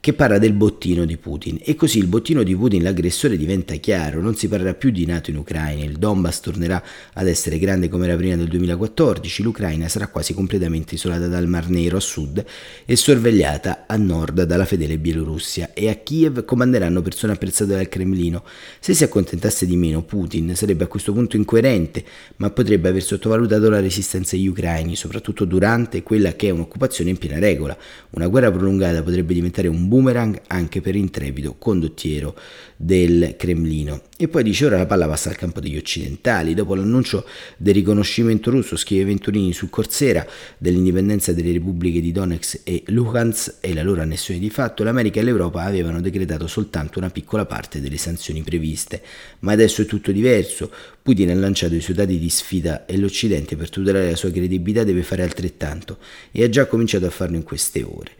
che 0.00 0.14
parla 0.14 0.38
del 0.38 0.54
bottino 0.54 1.04
di 1.04 1.18
Putin. 1.18 1.58
E 1.62 1.74
così 1.74 1.98
il 1.98 2.06
bottino 2.06 2.42
di 2.42 2.56
Putin, 2.56 2.82
l'aggressore 2.82 3.36
diventa 3.36 3.74
chiaro, 3.74 4.22
non 4.22 4.34
si 4.34 4.48
parlerà 4.48 4.72
più 4.72 4.88
di 4.90 5.04
NATO 5.04 5.30
in 5.30 5.36
Ucraina, 5.36 5.84
il 5.84 5.98
Donbass 5.98 6.40
tornerà 6.40 6.82
ad 7.12 7.28
essere 7.28 7.58
grande 7.58 7.90
come 7.90 8.06
era 8.06 8.16
prima 8.16 8.34
del 8.34 8.48
2014, 8.48 9.42
l'Ucraina 9.42 9.88
sarà 9.88 10.08
quasi 10.08 10.32
completamente 10.32 10.94
isolata 10.94 11.26
dal 11.26 11.46
Mar 11.46 11.68
Nero 11.68 11.98
a 11.98 12.00
sud 12.00 12.42
e 12.86 12.96
sorvegliata 12.96 13.84
a 13.86 13.96
nord 13.98 14.44
dalla 14.44 14.64
fedele 14.64 14.96
Bielorussia. 14.96 15.74
E 15.74 15.90
a 15.90 15.94
Kiev 15.96 16.46
comanderanno 16.46 17.02
persone 17.02 17.34
apprezzate 17.34 17.74
dal 17.74 17.88
Cremlino. 17.88 18.42
Se 18.78 18.94
si 18.94 19.04
accontentasse 19.04 19.66
di 19.66 19.76
meno 19.76 20.02
Putin 20.02 20.56
sarebbe 20.56 20.84
a 20.84 20.86
questo 20.86 21.12
punto 21.12 21.36
incoerente, 21.36 22.02
ma 22.36 22.48
potrebbe 22.48 22.88
aver 22.88 23.02
sottovalutato 23.02 23.68
la 23.68 23.80
resistenza 23.80 24.34
degli 24.34 24.46
ucraini, 24.46 24.96
soprattutto 24.96 25.44
durante 25.44 26.02
quella 26.02 26.32
che 26.32 26.48
è 26.48 26.50
un'occupazione 26.50 27.10
in 27.10 27.18
piena 27.18 27.38
regola. 27.38 27.76
Una 28.10 28.28
guerra 28.28 28.50
prolungata 28.50 29.02
potrebbe 29.02 29.34
diventare 29.34 29.68
un 29.68 29.88
boomerang 29.90 30.40
anche 30.46 30.80
per 30.80 30.94
intrepido 30.94 31.56
condottiero 31.58 32.36
del 32.76 33.34
Cremlino. 33.36 34.02
E 34.22 34.28
poi 34.28 34.42
dice 34.42 34.66
ora 34.66 34.76
la 34.76 34.84
palla 34.84 35.08
passa 35.08 35.30
al 35.30 35.36
campo 35.36 35.60
degli 35.60 35.78
occidentali. 35.78 36.52
Dopo 36.52 36.74
l'annuncio 36.74 37.24
del 37.56 37.72
riconoscimento 37.72 38.50
russo, 38.50 38.76
scrive 38.76 39.06
Venturini 39.06 39.54
sul 39.54 39.70
Corsera, 39.70 40.26
dell'indipendenza 40.58 41.32
delle 41.32 41.52
repubbliche 41.52 42.02
di 42.02 42.12
Donetsk 42.12 42.60
e 42.64 42.82
Luhansk 42.88 43.54
e 43.60 43.72
la 43.72 43.82
loro 43.82 44.02
annessione 44.02 44.38
di 44.38 44.50
fatto, 44.50 44.84
l'America 44.84 45.20
e 45.20 45.22
l'Europa 45.22 45.62
avevano 45.62 46.02
decretato 46.02 46.46
soltanto 46.48 46.98
una 46.98 47.08
piccola 47.08 47.46
parte 47.46 47.80
delle 47.80 47.96
sanzioni 47.96 48.42
previste. 48.42 49.00
Ma 49.38 49.52
adesso 49.52 49.80
è 49.80 49.86
tutto 49.86 50.12
diverso. 50.12 50.70
Putin 51.00 51.30
ha 51.30 51.34
lanciato 51.34 51.74
i 51.74 51.80
suoi 51.80 51.96
dati 51.96 52.18
di 52.18 52.28
sfida 52.28 52.84
e 52.84 52.98
l'Occidente 52.98 53.56
per 53.56 53.70
tutelare 53.70 54.10
la 54.10 54.16
sua 54.16 54.30
credibilità 54.30 54.84
deve 54.84 55.02
fare 55.02 55.22
altrettanto 55.22 55.96
e 56.30 56.44
ha 56.44 56.48
già 56.50 56.66
cominciato 56.66 57.06
a 57.06 57.10
farlo 57.10 57.36
in 57.36 57.42
queste 57.42 57.82
ore. 57.82 58.10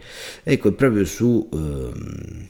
Ecco, 0.45 0.73
proprio 0.73 1.05
su... 1.05 1.47
Ehm, 1.53 2.49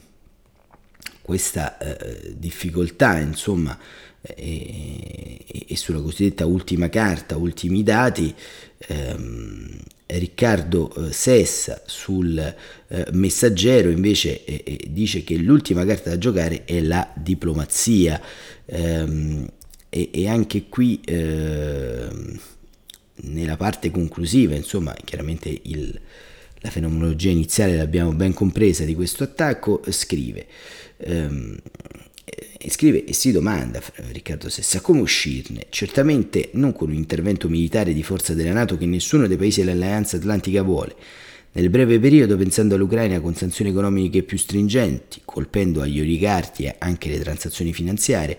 questa 1.31 1.77
eh, 1.77 2.33
difficoltà, 2.35 3.17
insomma, 3.17 3.77
e, 4.21 5.39
e, 5.65 5.77
sulla 5.77 6.01
cosiddetta 6.01 6.45
ultima 6.45 6.89
carta, 6.89 7.37
ultimi 7.37 7.83
dati, 7.83 8.35
ehm, 8.79 9.79
Riccardo 10.07 10.93
eh, 10.93 11.13
Sessa 11.13 11.83
sul 11.85 12.37
eh, 12.37 13.07
messaggero 13.13 13.89
invece 13.89 14.43
eh, 14.43 14.87
dice 14.89 15.23
che 15.23 15.37
l'ultima 15.37 15.85
carta 15.85 16.09
da 16.09 16.17
giocare 16.17 16.65
è 16.65 16.81
la 16.81 17.09
diplomazia. 17.15 18.21
Ehm, 18.65 19.47
e, 19.87 20.09
e, 20.11 20.27
anche 20.27 20.65
qui 20.67 20.99
ehm, 21.05 22.39
nella 23.21 23.55
parte 23.55 23.89
conclusiva, 23.89 24.53
insomma, 24.53 24.93
chiaramente 25.05 25.47
il, 25.63 25.97
la 26.61 26.69
fenomenologia 26.69 27.29
iniziale 27.29 27.75
l'abbiamo 27.75 28.13
ben 28.13 28.33
compresa 28.33 28.85
di 28.85 28.95
questo 28.95 29.23
attacco, 29.23 29.81
scrive 29.89 30.45
ehm, 30.97 31.57
scrive 32.67 33.03
e 33.05 33.13
si 33.13 33.31
domanda 33.31 33.81
Riccardo 34.11 34.49
Sessa 34.49 34.81
come 34.81 35.01
uscirne, 35.01 35.65
certamente 35.69 36.49
non 36.53 36.73
con 36.73 36.89
un 36.89 36.95
intervento 36.95 37.49
militare 37.49 37.93
di 37.93 38.03
forza 38.03 38.33
della 38.33 38.53
Nato 38.53 38.77
che 38.77 38.85
nessuno 38.85 39.27
dei 39.27 39.37
paesi 39.37 39.61
dell'Alleanza 39.63 40.17
Atlantica 40.17 40.61
vuole, 40.61 40.95
nel 41.53 41.69
breve 41.69 41.99
periodo 41.99 42.37
pensando 42.37 42.75
all'Ucraina 42.75 43.19
con 43.19 43.35
sanzioni 43.35 43.71
economiche 43.71 44.23
più 44.23 44.37
stringenti, 44.37 45.21
colpendo 45.25 45.81
agli 45.81 45.99
oligarchi 45.99 46.71
anche 46.77 47.09
le 47.09 47.19
transazioni 47.19 47.73
finanziarie, 47.73 48.37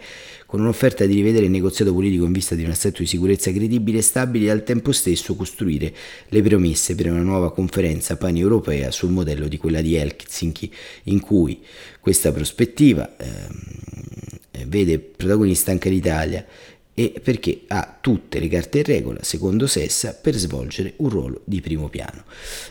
con 0.52 0.60
un'offerta 0.60 1.06
di 1.06 1.14
rivedere 1.14 1.46
il 1.46 1.50
negoziato 1.50 1.94
politico 1.94 2.26
in 2.26 2.32
vista 2.32 2.54
di 2.54 2.62
un 2.62 2.68
assetto 2.68 3.00
di 3.00 3.06
sicurezza 3.06 3.50
credibile 3.50 3.96
e 3.96 4.02
stabile 4.02 4.44
e 4.44 4.50
al 4.50 4.64
tempo 4.64 4.92
stesso 4.92 5.34
costruire 5.34 5.90
le 6.28 6.42
promesse 6.42 6.94
per 6.94 7.10
una 7.10 7.22
nuova 7.22 7.54
conferenza 7.54 8.18
pan-europea 8.18 8.90
sul 8.90 9.12
modello 9.12 9.48
di 9.48 9.56
quella 9.56 9.80
di 9.80 9.94
Helsinki, 9.94 10.70
in 11.04 11.20
cui 11.20 11.62
questa 12.00 12.32
prospettiva 12.32 13.16
eh, 13.16 14.66
vede 14.66 14.98
protagonista 14.98 15.70
anche 15.70 15.88
l'Italia 15.88 16.44
e 16.92 17.14
perché 17.24 17.62
ha 17.68 17.96
tutte 17.98 18.38
le 18.38 18.48
carte 18.48 18.80
in 18.80 18.84
regola, 18.84 19.22
secondo 19.22 19.66
Sessa, 19.66 20.12
per 20.12 20.36
svolgere 20.36 20.92
un 20.96 21.08
ruolo 21.08 21.40
di 21.44 21.62
primo 21.62 21.88
piano. 21.88 22.24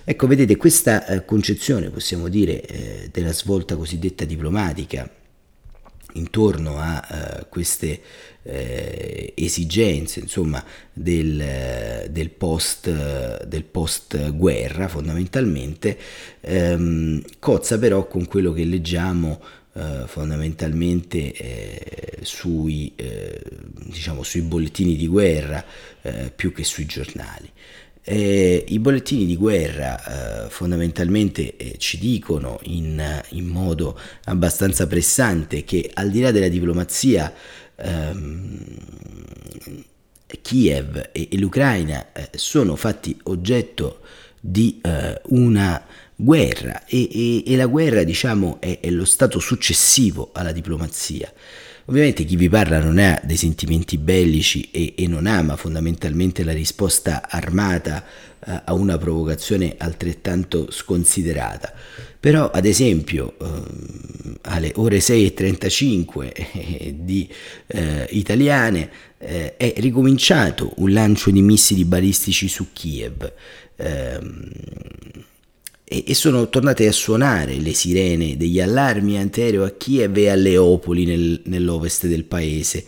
Ecco, 0.03 0.27
vedete, 0.27 0.55
questa 0.55 1.07
eh, 1.07 1.25
concezione, 1.25 1.89
possiamo 1.89 2.27
dire, 2.27 2.61
eh, 2.61 3.09
della 3.11 3.33
svolta 3.33 3.75
cosiddetta 3.75 4.23
diplomatica 4.23 5.09
intorno 6.13 6.77
a 6.77 7.07
uh, 7.41 7.49
queste 7.49 8.01
eh, 8.43 9.33
esigenze 9.35 10.19
insomma 10.19 10.63
del, 10.91 12.07
del, 12.09 12.29
post, 12.31 13.45
del 13.45 13.63
post 13.63 14.31
guerra 14.31 14.87
fondamentalmente 14.87 15.95
ehm, 16.41 17.21
cozza 17.37 17.77
però 17.77 18.07
con 18.07 18.25
quello 18.25 18.51
che 18.51 18.65
leggiamo 18.65 19.39
eh, 19.73 20.03
fondamentalmente 20.05 21.31
eh, 21.31 22.17
sui, 22.23 22.91
eh, 22.97 23.41
diciamo, 23.85 24.21
sui 24.21 24.41
bollettini 24.41 24.97
di 24.97 25.07
guerra 25.07 25.63
eh, 26.01 26.29
più 26.35 26.51
che 26.51 26.65
sui 26.65 26.85
giornali. 26.85 27.49
Eh, 28.03 28.65
I 28.67 28.79
bollettini 28.79 29.25
di 29.27 29.37
guerra 29.37 30.45
eh, 30.45 30.49
fondamentalmente 30.49 31.55
eh, 31.55 31.75
ci 31.77 31.99
dicono 31.99 32.59
in, 32.63 33.21
in, 33.29 33.45
modo 33.45 33.99
abbastanza 34.23 34.87
pressante 34.87 35.63
che 35.63 35.91
al 35.93 36.09
di 36.09 36.19
là 36.19 36.31
della 36.31 36.47
diplomazia 36.47 37.31
ehm, 37.75 38.65
Kiev 40.41 41.09
e, 41.11 41.27
e 41.31 41.37
l'Ucraina 41.37 42.07
sono 42.33 42.75
fatti 42.75 43.15
oggetto 43.23 43.99
di 44.39 44.81
una 45.27 45.85
guerra 46.21 46.85
e, 46.85 47.09
e, 47.11 47.43
e 47.45 47.55
la 47.55 47.65
guerra 47.65 48.03
diciamo 48.03 48.57
è, 48.59 48.79
è, 48.79 48.89
lo 48.89 49.05
stato 49.05 49.39
successivo 49.39 50.29
alla 50.33 50.51
diplomazia. 50.51 51.31
Ovviamente 51.85 52.23
chi 52.25 52.35
vi 52.35 52.47
parla 52.47 52.79
non 52.79 52.99
ha 52.99 53.19
dei 53.23 53.37
sentimenti 53.37 53.97
bellici 53.97 54.69
e, 54.71 54.93
e 54.95 55.07
non 55.07 55.25
ama 55.25 55.55
fondamentalmente 55.55 56.43
la 56.43 56.53
risposta 56.53 57.27
armata 57.27 58.05
eh, 58.45 58.61
a 58.65 58.73
una 58.73 58.97
provocazione 58.97 59.75
altrettanto 59.77 60.69
sconsiderata. 60.69 61.73
Però 62.19 62.51
ad 62.51 62.65
esempio 62.65 63.35
eh, 63.41 64.37
alle 64.43 64.71
ore 64.75 64.99
6.35 64.99 66.31
eh, 66.31 66.95
di, 66.99 67.27
eh, 67.65 68.07
italiane 68.11 68.89
eh, 69.17 69.57
è 69.57 69.73
ricominciato 69.77 70.73
un 70.77 70.93
lancio 70.93 71.31
di 71.31 71.41
missili 71.41 71.83
balistici 71.83 72.47
su 72.47 72.67
Kiev. 72.71 73.33
Ehm, 73.77 74.51
e, 75.91 76.05
e 76.07 76.13
sono 76.13 76.47
tornate 76.47 76.87
a 76.87 76.93
suonare 76.93 77.55
le 77.55 77.73
sirene 77.73 78.37
degli 78.37 78.61
allarmi 78.61 79.19
antereo 79.19 79.65
a 79.65 79.71
Kiev 79.71 80.15
e 80.15 80.29
a 80.29 80.35
Leopoli 80.35 81.03
nel, 81.03 81.41
nell'ovest 81.45 82.07
del 82.07 82.23
paese. 82.23 82.85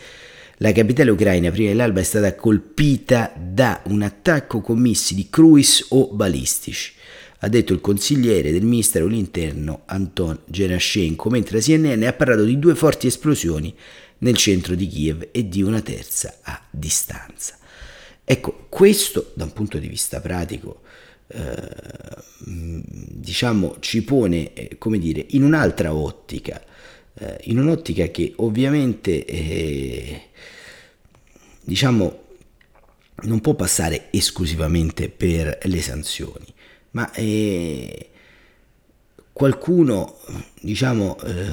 La 0.58 0.72
capitale 0.72 1.12
ucraina 1.12 1.52
prima 1.52 1.70
dell'alba 1.70 2.00
è 2.00 2.04
stata 2.04 2.34
colpita 2.34 3.34
da 3.38 3.82
un 3.88 4.04
attacco 4.04 4.62
con 4.62 4.80
missili 4.80 5.28
cruise 5.30 5.86
o 5.90 6.14
balistici, 6.14 6.94
ha 7.40 7.50
detto 7.50 7.74
il 7.74 7.82
consigliere 7.82 8.54
del 8.54 8.64
Ministero 8.64 9.08
dell'Interno 9.08 9.82
Anton 9.88 10.40
Gerashenko, 10.46 11.30
mentre 11.30 11.60
CNN 11.60 12.04
ha 12.04 12.14
parlato 12.14 12.46
di 12.46 12.58
due 12.58 12.76
forti 12.76 13.08
esplosioni 13.08 13.76
nel 14.20 14.38
centro 14.38 14.76
di 14.76 14.88
Kiev 14.88 15.28
e 15.32 15.50
di 15.50 15.62
una 15.62 15.82
terza 15.82 16.38
a 16.42 16.62
distanza. 16.70 17.58
Ecco, 18.24 18.68
questo 18.70 19.32
da 19.34 19.44
un 19.44 19.52
punto 19.52 19.78
di 19.78 19.90
vista 19.90 20.22
pratico 20.22 20.83
diciamo 22.46 23.78
ci 23.80 24.04
pone, 24.04 24.54
eh, 24.54 24.78
come 24.78 25.00
dire, 25.00 25.26
in 25.30 25.44
un'altra 25.44 25.94
ottica, 25.94 26.64
eh, 27.16 27.40
in 27.44 27.60
un'ottica 27.60 28.08
che 28.08 28.34
ovviamente 28.38 29.26
eh, 29.26 30.22
diciamo 31.62 32.22
non 33.24 33.40
può 33.42 33.54
passare 33.54 34.08
esclusivamente 34.12 35.10
per 35.10 35.58
le 35.64 35.82
sanzioni, 35.82 36.46
ma 36.92 37.12
eh, 37.14 38.10
qualcuno 39.32 40.18
diciamo 40.62 41.18
eh, 41.22 41.52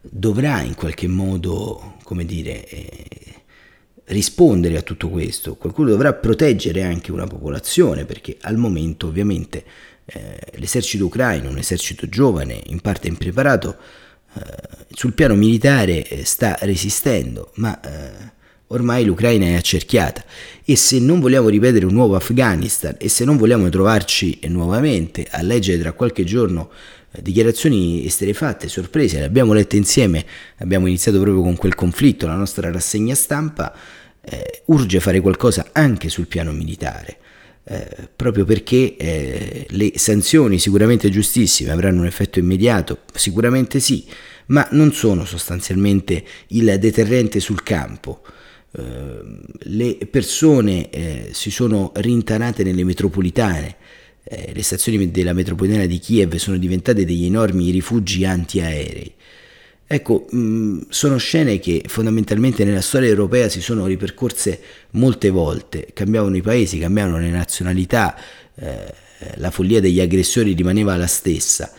dovrà 0.00 0.62
in 0.62 0.74
qualche 0.74 1.06
modo, 1.06 1.96
come 2.02 2.24
dire, 2.24 2.66
eh, 2.68 3.37
rispondere 4.08 4.76
a 4.76 4.82
tutto 4.82 5.08
questo, 5.08 5.56
qualcuno 5.56 5.90
dovrà 5.90 6.12
proteggere 6.12 6.82
anche 6.82 7.12
una 7.12 7.26
popolazione, 7.26 8.04
perché 8.04 8.36
al 8.42 8.56
momento 8.56 9.06
ovviamente 9.06 9.64
eh, 10.04 10.38
l'esercito 10.56 11.06
ucraino, 11.06 11.50
un 11.50 11.58
esercito 11.58 12.08
giovane, 12.08 12.60
in 12.66 12.80
parte 12.80 13.08
impreparato, 13.08 13.76
eh, 14.34 14.40
sul 14.90 15.12
piano 15.12 15.34
militare 15.34 16.06
eh, 16.06 16.24
sta 16.24 16.56
resistendo, 16.60 17.52
ma 17.54 17.78
eh, 17.80 18.36
ormai 18.68 19.04
l'Ucraina 19.04 19.46
è 19.46 19.54
accerchiata. 19.54 20.24
E 20.64 20.76
se 20.76 20.98
non 20.98 21.20
vogliamo 21.20 21.48
ripetere 21.48 21.84
un 21.84 21.92
nuovo 21.92 22.16
Afghanistan 22.16 22.96
e 22.98 23.08
se 23.08 23.24
non 23.24 23.36
vogliamo 23.36 23.68
trovarci 23.68 24.38
nuovamente 24.48 25.26
a 25.30 25.42
leggere 25.42 25.78
tra 25.78 25.92
qualche 25.92 26.24
giorno 26.24 26.70
eh, 27.10 27.22
dichiarazioni 27.22 28.04
esterefatte, 28.04 28.68
sorprese, 28.68 29.18
le 29.18 29.24
abbiamo 29.26 29.52
lette 29.52 29.76
insieme, 29.76 30.24
abbiamo 30.58 30.86
iniziato 30.86 31.20
proprio 31.20 31.42
con 31.42 31.56
quel 31.56 31.74
conflitto, 31.74 32.26
la 32.26 32.34
nostra 32.34 32.70
rassegna 32.70 33.14
stampa, 33.14 33.74
eh, 34.28 34.62
urge 34.66 35.00
fare 35.00 35.20
qualcosa 35.20 35.70
anche 35.72 36.08
sul 36.08 36.26
piano 36.26 36.52
militare. 36.52 37.16
Eh, 37.70 38.08
proprio 38.16 38.44
perché 38.44 38.96
eh, 38.96 39.66
le 39.68 39.92
sanzioni 39.96 40.58
sicuramente 40.58 41.10
giustissime 41.10 41.70
avranno 41.70 42.00
un 42.00 42.06
effetto 42.06 42.38
immediato, 42.38 43.00
sicuramente 43.12 43.78
sì, 43.78 44.06
ma 44.46 44.66
non 44.70 44.92
sono 44.92 45.24
sostanzialmente 45.26 46.24
il 46.48 46.76
deterrente 46.78 47.40
sul 47.40 47.62
campo. 47.62 48.22
Eh, 48.70 49.20
le 49.60 49.98
persone 50.10 50.88
eh, 50.90 51.28
si 51.32 51.50
sono 51.50 51.92
rintanate 51.96 52.62
nelle 52.62 52.84
metropolitane, 52.84 53.76
eh, 54.24 54.52
le 54.54 54.62
stazioni 54.62 55.10
della 55.10 55.32
metropolitana 55.32 55.86
di 55.86 55.98
Kiev 55.98 56.36
sono 56.36 56.56
diventate 56.56 57.04
degli 57.04 57.26
enormi 57.26 57.70
rifugi 57.70 58.24
antiaerei. 58.24 59.14
Ecco, 59.90 60.26
mh, 60.30 60.38
mm, 60.38 60.80
sono 60.90 61.16
scene 61.16 61.58
che 61.58 61.82
fondamentalmente 61.86 62.62
nella 62.62 62.82
storia 62.82 63.08
europea 63.08 63.48
si 63.48 63.62
sono 63.62 63.86
ripercorse 63.86 64.60
molte 64.90 65.30
volte, 65.30 65.88
cambiavano 65.94 66.36
i 66.36 66.42
paesi, 66.42 66.78
cambiavano 66.78 67.18
le 67.18 67.30
nazionalità, 67.30 68.14
eh, 68.54 68.94
la 69.36 69.50
follia 69.50 69.80
degli 69.80 69.98
aggressori 69.98 70.52
rimaneva 70.52 70.94
la 70.94 71.06
stessa, 71.06 71.72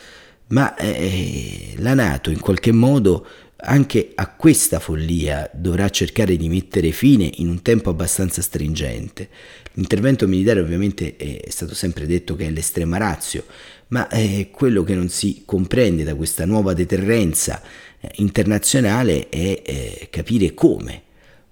ma 0.48 0.76
eh, 0.76 1.76
la 1.78 1.93
Nato 1.93 2.32
in 2.32 2.39
qualche 2.39 2.72
modo 2.72 3.28
anche 3.62 4.13
a 4.15 4.28
questa 4.34 4.80
follia 4.80 5.48
dovrà 5.54 5.89
cercare 5.89 6.36
di 6.36 6.48
mettere 6.50 6.91
fine 6.91 7.30
in 7.36 7.50
un 7.50 7.62
tempo 7.62 7.91
abbastanza 7.91 8.41
stringente. 8.41 9.30
L'intervento 9.74 10.28
militare 10.28 10.62
ovviamente 10.62 11.15
è 11.15 11.50
stato 11.50 11.76
sempre 11.76 12.08
detto 12.08 12.36
che 12.36 12.48
è 12.48 12.50
l'estrema 12.50 12.98
razio, 12.98 13.45
ma 13.89 14.08
eh, 14.08 14.50
quello 14.52 14.84
che 14.84 14.95
non 14.95 15.10
si 15.10 15.43
comprende 15.45 16.04
da 16.04 16.15
questa 16.15 16.45
nuova 16.45 16.74
deterrenza 16.74 17.62
internazionale 18.16 19.30
è 19.30 19.62
eh, 19.64 20.08
capire 20.10 20.54
come 20.54 21.04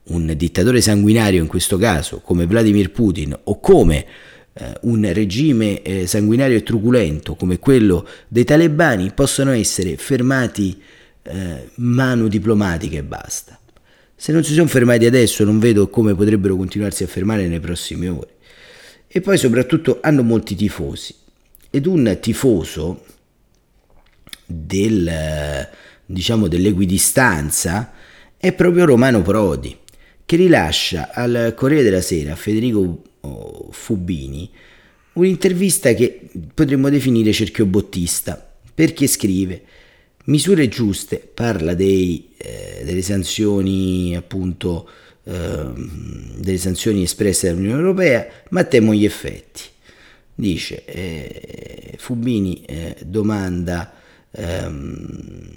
un 0.09 0.33
dittatore 0.35 0.81
sanguinario 0.81 1.41
in 1.41 1.47
questo 1.47 1.77
caso, 1.77 2.19
come 2.19 2.45
Vladimir 2.45 2.91
Putin, 2.91 3.37
o 3.43 3.59
come 3.59 4.05
eh, 4.53 4.77
un 4.81 5.11
regime 5.13 5.81
eh, 5.81 6.07
sanguinario 6.07 6.57
e 6.57 6.63
truculento 6.63 7.35
come 7.35 7.59
quello 7.59 8.07
dei 8.27 8.43
talebani 8.43 9.11
possono 9.13 9.51
essere 9.51 9.97
fermati 9.97 10.81
eh, 11.23 11.69
mano 11.75 12.27
diplomatica 12.27 12.97
e 12.97 13.03
basta. 13.03 13.59
Se 14.15 14.31
non 14.31 14.43
si 14.43 14.53
sono 14.53 14.67
fermati 14.67 15.05
adesso 15.05 15.43
non 15.43 15.59
vedo 15.59 15.89
come 15.89 16.15
potrebbero 16.15 16.55
continuarsi 16.55 17.03
a 17.03 17.07
fermare 17.07 17.43
nelle 17.43 17.59
prossime 17.59 18.07
ore. 18.07 18.35
E 19.07 19.21
poi 19.21 19.37
soprattutto 19.37 19.99
hanno 20.01 20.23
molti 20.23 20.55
tifosi 20.55 21.13
ed 21.69 21.85
un 21.85 22.17
tifoso 22.19 23.03
del 24.45 25.67
diciamo 26.07 26.47
dell'equidistanza 26.47 27.91
è 28.37 28.53
proprio 28.53 28.85
Romano 28.85 29.21
Prodi 29.21 29.77
che 30.25 30.35
rilascia 30.35 31.11
al 31.13 31.53
Corriere 31.55 31.83
della 31.83 32.01
Sera 32.01 32.31
a 32.31 32.35
Federico 32.35 33.01
oh, 33.21 33.67
Fubini 33.71 34.49
un'intervista 35.13 35.93
che 35.93 36.29
potremmo 36.53 36.89
definire 36.89 37.31
cerchiobottista 37.33 38.55
perché 38.73 39.07
scrive 39.07 39.61
misure 40.25 40.67
giuste 40.69 41.17
parla 41.17 41.73
dei, 41.73 42.29
eh, 42.37 42.81
delle 42.85 43.01
sanzioni 43.01 44.15
appunto 44.15 44.87
eh, 45.23 45.73
delle 46.37 46.57
sanzioni 46.57 47.03
espresse 47.03 47.47
dall'Unione 47.47 47.79
Europea 47.79 48.27
ma 48.49 48.63
temo 48.63 48.93
gli 48.93 49.03
effetti. 49.03 49.63
Dice 50.33 50.85
eh, 50.85 51.95
Fubini 51.97 52.61
eh, 52.61 52.95
domanda 53.03 53.91
ehm, 54.31 55.51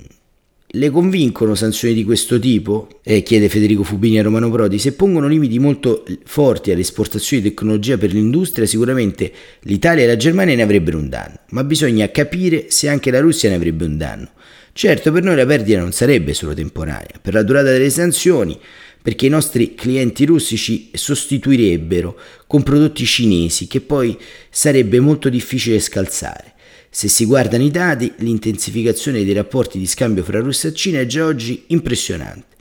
le 0.72 0.90
convincono 0.90 1.56
sanzioni 1.56 1.94
di 1.94 2.04
questo 2.04 2.38
tipo? 2.38 3.00
Eh, 3.02 3.22
chiede 3.22 3.48
Federico 3.48 3.83
Fubini 3.83 4.20
a 4.20 4.22
Romano 4.22 4.50
Prodi. 4.50 4.78
Se 4.78 4.92
pongono 4.92 5.26
limiti 5.26 5.59
molto 5.59 6.04
forti 6.24 6.70
alle 6.70 6.83
esportazioni 6.83 7.42
di 7.42 7.48
tecnologia 7.48 7.98
per 7.98 8.12
l'industria, 8.12 8.66
sicuramente 8.66 9.33
l'Italia 9.62 10.04
e 10.04 10.06
la 10.06 10.16
Germania 10.16 10.54
ne 10.54 10.62
avrebbero 10.62 10.98
un 10.98 11.09
danno, 11.09 11.40
ma 11.50 11.64
bisogna 11.64 12.09
capire 12.11 12.66
se 12.68 12.88
anche 12.88 13.11
la 13.11 13.20
Russia 13.20 13.48
ne 13.48 13.56
avrebbe 13.56 13.85
un 13.85 13.96
danno. 13.96 14.30
Certo, 14.72 15.11
per 15.11 15.24
noi 15.24 15.35
la 15.35 15.44
perdita 15.44 15.80
non 15.80 15.92
sarebbe 15.92 16.35
solo 16.35 16.54
temporanea, 16.54 17.18
per 17.20 17.35
la 17.35 17.42
durata 17.42 17.72
delle 17.72 17.90
sanzioni, 17.90 18.56
perché 19.02 19.26
i 19.26 19.30
nostri 19.30 19.74
clienti 19.74 20.24
russi 20.24 20.56
ci 20.56 20.90
sostituirebbero 20.92 22.16
con 22.46 22.62
prodotti 22.62 23.04
cinesi 23.04 23.66
che 23.66 23.80
poi 23.80 24.16
sarebbe 24.50 25.00
molto 25.00 25.28
difficile 25.28 25.80
scalzare. 25.80 26.54
Se 26.92 27.07
si 27.07 27.24
guardano 27.24 27.62
i 27.62 27.70
dati, 27.70 28.12
l'intensificazione 28.16 29.24
dei 29.24 29.33
rapporti 29.33 29.79
di 29.79 29.87
scambio 29.87 30.24
fra 30.24 30.40
Russia 30.40 30.70
e 30.70 30.74
Cina 30.74 30.98
è 30.98 31.07
già 31.07 31.24
oggi 31.24 31.62
impressionante. 31.68 32.57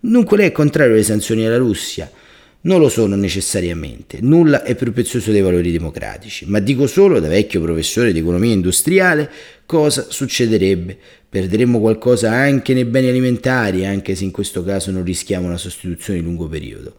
Dunque 0.00 0.38
lei 0.38 0.46
è 0.48 0.52
contrario 0.52 0.94
alle 0.94 1.02
sanzioni 1.02 1.44
alla 1.44 1.58
Russia? 1.58 2.10
Non 2.62 2.80
lo 2.80 2.88
sono 2.88 3.14
necessariamente, 3.14 4.20
nulla 4.22 4.62
è 4.62 4.74
più 4.74 4.90
prezioso 4.90 5.32
dei 5.32 5.42
valori 5.42 5.70
democratici, 5.70 6.46
ma 6.48 6.60
dico 6.60 6.86
solo, 6.86 7.20
da 7.20 7.28
vecchio 7.28 7.60
professore 7.60 8.14
di 8.14 8.20
economia 8.20 8.54
industriale, 8.54 9.30
cosa 9.66 10.06
succederebbe. 10.08 10.96
Perderemmo 11.28 11.78
qualcosa 11.78 12.32
anche 12.32 12.72
nei 12.72 12.86
beni 12.86 13.08
alimentari, 13.08 13.84
anche 13.84 14.14
se 14.14 14.24
in 14.24 14.30
questo 14.30 14.64
caso 14.64 14.92
non 14.92 15.04
rischiamo 15.04 15.46
una 15.46 15.58
sostituzione 15.58 16.20
di 16.20 16.24
lungo 16.24 16.48
periodo. 16.48 16.94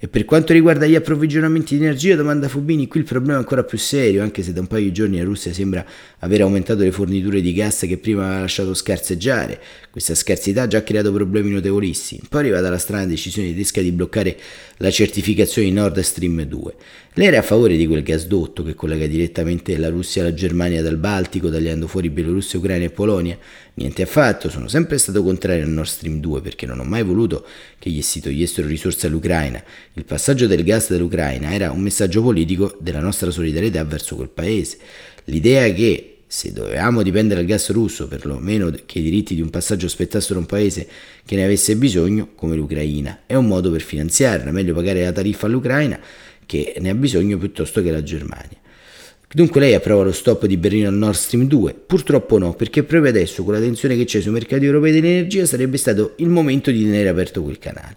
E 0.00 0.06
per 0.06 0.24
quanto 0.24 0.52
riguarda 0.52 0.86
gli 0.86 0.94
approvvigionamenti 0.94 1.76
di 1.76 1.82
energia, 1.82 2.14
domanda 2.14 2.46
Fubini, 2.46 2.86
qui 2.86 3.00
il 3.00 3.06
problema 3.06 3.34
è 3.34 3.38
ancora 3.38 3.64
più 3.64 3.78
serio, 3.78 4.22
anche 4.22 4.44
se 4.44 4.52
da 4.52 4.60
un 4.60 4.68
paio 4.68 4.84
di 4.84 4.92
giorni 4.92 5.18
la 5.18 5.24
Russia 5.24 5.52
sembra 5.52 5.84
aver 6.20 6.42
aumentato 6.42 6.82
le 6.82 6.92
forniture 6.92 7.40
di 7.40 7.52
gas 7.52 7.80
che 7.80 7.98
prima 7.98 8.24
aveva 8.24 8.40
lasciato 8.42 8.74
scarseggiare. 8.74 9.60
Questa 9.90 10.14
scarsità 10.14 10.62
ha 10.62 10.66
già 10.68 10.84
creato 10.84 11.12
problemi 11.12 11.50
notevolissimi. 11.50 12.20
Poi 12.28 12.42
è 12.42 12.44
arrivata 12.44 12.70
la 12.70 12.78
strana 12.78 13.06
decisione 13.06 13.48
tedesca 13.48 13.80
di 13.80 13.90
bloccare 13.90 14.36
la 14.78 14.90
certificazione 14.90 15.68
di 15.68 15.74
Nord 15.74 15.98
Stream 16.00 16.42
2. 16.42 16.74
Lei 17.14 17.26
era 17.26 17.38
a 17.38 17.42
favore 17.42 17.76
di 17.76 17.86
quel 17.86 18.02
gasdotto 18.02 18.62
che 18.62 18.74
collega 18.74 19.06
direttamente 19.06 19.76
la 19.76 19.88
Russia 19.88 20.22
alla 20.22 20.34
Germania 20.34 20.82
dal 20.82 20.96
Baltico, 20.96 21.50
tagliando 21.50 21.86
fuori 21.86 22.10
Bielorussia, 22.10 22.58
Ucraina 22.58 22.84
e 22.84 22.90
Polonia? 22.90 23.36
Niente 23.74 24.02
affatto, 24.02 24.48
sono 24.48 24.68
sempre 24.68 24.98
stato 24.98 25.22
contrario 25.22 25.64
al 25.64 25.70
Nord 25.70 25.88
Stream 25.88 26.20
2 26.20 26.40
perché 26.40 26.66
non 26.66 26.78
ho 26.78 26.84
mai 26.84 27.02
voluto 27.02 27.44
che 27.78 27.90
gli 27.90 28.02
si 28.02 28.20
togliessero 28.20 28.68
risorse 28.68 29.06
all'Ucraina. 29.06 29.62
Il 29.94 30.04
passaggio 30.04 30.46
del 30.46 30.62
gas 30.62 30.90
dall'Ucraina 30.90 31.52
era 31.52 31.70
un 31.72 31.80
messaggio 31.80 32.22
politico 32.22 32.76
della 32.80 33.00
nostra 33.00 33.30
solidarietà 33.30 33.82
verso 33.84 34.14
quel 34.14 34.28
paese. 34.28 34.78
L'idea 35.24 35.68
che 35.72 36.17
se 36.30 36.52
dovevamo 36.52 37.02
dipendere 37.02 37.40
dal 37.40 37.48
gas 37.48 37.70
russo, 37.70 38.06
perlomeno 38.06 38.70
che 38.84 38.98
i 38.98 39.02
diritti 39.02 39.34
di 39.34 39.40
un 39.40 39.48
passaggio 39.48 39.88
spettassero 39.88 40.38
un 40.38 40.44
paese 40.44 40.86
che 41.24 41.34
ne 41.36 41.44
avesse 41.44 41.74
bisogno, 41.74 42.28
come 42.34 42.54
l'Ucraina, 42.54 43.20
è 43.24 43.34
un 43.34 43.46
modo 43.46 43.70
per 43.70 43.80
finanziarla, 43.80 44.50
meglio 44.50 44.74
pagare 44.74 45.02
la 45.02 45.12
tariffa 45.12 45.46
all'Ucraina 45.46 45.98
che 46.44 46.76
ne 46.80 46.90
ha 46.90 46.94
bisogno 46.94 47.38
piuttosto 47.38 47.82
che 47.82 47.90
la 47.90 48.02
Germania. 48.02 48.58
Dunque 49.30 49.60
lei 49.60 49.74
approva 49.74 50.04
lo 50.04 50.12
stop 50.12 50.44
di 50.44 50.58
Berlino 50.58 50.88
al 50.88 50.94
Nord 50.94 51.14
Stream 51.14 51.46
2? 51.46 51.74
Purtroppo 51.86 52.38
no, 52.38 52.54
perché 52.54 52.82
proprio 52.82 53.10
adesso, 53.10 53.42
con 53.42 53.54
la 53.54 53.60
tensione 53.60 53.96
che 53.96 54.04
c'è 54.04 54.20
sui 54.20 54.30
mercati 54.30 54.66
europei 54.66 54.92
dell'energia, 54.92 55.46
sarebbe 55.46 55.78
stato 55.78 56.12
il 56.16 56.28
momento 56.28 56.70
di 56.70 56.82
tenere 56.82 57.08
aperto 57.08 57.42
quel 57.42 57.58
canale. 57.58 57.96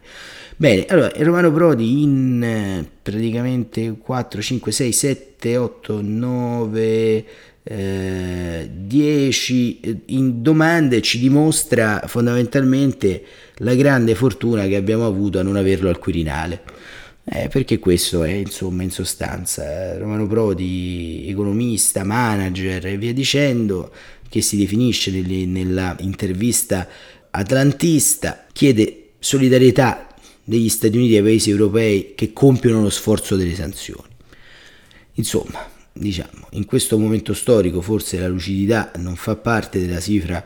Bene, 0.57 0.85
allora 0.87 1.11
Romano 1.15 1.51
Prodi 1.51 2.03
in 2.03 2.43
eh, 2.43 2.87
praticamente 3.01 3.95
4, 3.97 4.41
5, 4.41 4.71
6, 4.71 4.91
7, 4.91 5.57
8, 5.57 6.01
9, 6.01 6.81
eh, 6.81 7.25
10 7.71 10.03
in 10.07 10.41
domande 10.41 11.01
ci 11.01 11.19
dimostra 11.19 12.03
fondamentalmente 12.07 13.23
la 13.57 13.75
grande 13.75 14.15
fortuna 14.15 14.65
che 14.67 14.75
abbiamo 14.75 15.05
avuto 15.05 15.39
a 15.39 15.43
non 15.43 15.55
averlo 15.55 15.89
al 15.89 15.99
Quirinale 15.99 16.63
Eh, 17.23 17.49
perché 17.49 17.77
questo 17.77 18.23
è, 18.23 18.31
insomma, 18.31 18.81
in 18.83 18.89
sostanza, 18.89 19.95
Romano 19.97 20.27
Prodi, 20.27 21.25
economista, 21.27 22.03
manager 22.03 22.87
e 22.87 22.97
via 22.97 23.13
dicendo, 23.13 23.91
che 24.27 24.41
si 24.41 24.57
definisce 24.57 25.11
nella 25.11 25.95
intervista 25.99 26.87
atlantista, 27.29 28.45
chiede 28.51 29.11
solidarietà 29.19 30.07
degli 30.43 30.67
Stati 30.67 30.97
Uniti 30.97 31.15
ai 31.15 31.21
paesi 31.21 31.51
europei 31.51 32.13
che 32.15 32.33
compiono 32.33 32.81
lo 32.81 32.89
sforzo 32.89 33.35
delle 33.35 33.55
sanzioni. 33.55 34.09
Insomma, 35.13 35.69
diciamo, 35.93 36.47
in 36.51 36.65
questo 36.65 36.97
momento 36.97 37.33
storico 37.33 37.81
forse 37.81 38.19
la 38.19 38.27
lucidità 38.27 38.91
non 38.97 39.15
fa 39.15 39.35
parte 39.35 39.79
della 39.79 39.99
cifra 39.99 40.43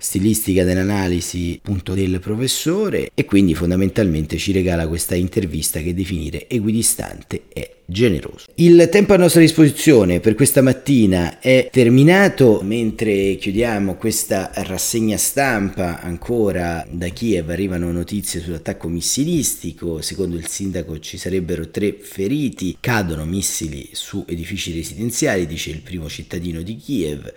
stilistica 0.00 0.64
dell'analisi 0.64 1.56
appunto 1.58 1.94
del 1.94 2.20
professore 2.20 3.10
e 3.14 3.24
quindi 3.24 3.54
fondamentalmente 3.54 4.36
ci 4.36 4.52
regala 4.52 4.86
questa 4.86 5.16
intervista 5.16 5.80
che 5.80 5.92
definire 5.92 6.48
equidistante 6.48 7.42
è 7.52 7.77
generoso. 7.90 8.44
Il 8.56 8.88
tempo 8.90 9.14
a 9.14 9.16
nostra 9.16 9.40
disposizione 9.40 10.20
per 10.20 10.34
questa 10.34 10.60
mattina 10.60 11.38
è 11.38 11.70
terminato 11.72 12.60
mentre 12.62 13.36
chiudiamo 13.36 13.94
questa 13.94 14.50
rassegna 14.56 15.16
stampa 15.16 16.02
ancora 16.02 16.86
da 16.90 17.08
Kiev 17.08 17.48
arrivano 17.48 17.90
notizie 17.90 18.40
sull'attacco 18.40 18.88
missilistico, 18.88 20.02
secondo 20.02 20.36
il 20.36 20.46
sindaco 20.46 20.98
ci 20.98 21.16
sarebbero 21.16 21.70
tre 21.70 21.96
feriti, 21.98 22.76
cadono 22.78 23.24
missili 23.24 23.88
su 23.92 24.22
edifici 24.28 24.74
residenziali, 24.74 25.46
dice 25.46 25.70
il 25.70 25.80
primo 25.80 26.10
cittadino 26.10 26.60
di 26.60 26.76
Kiev 26.76 27.32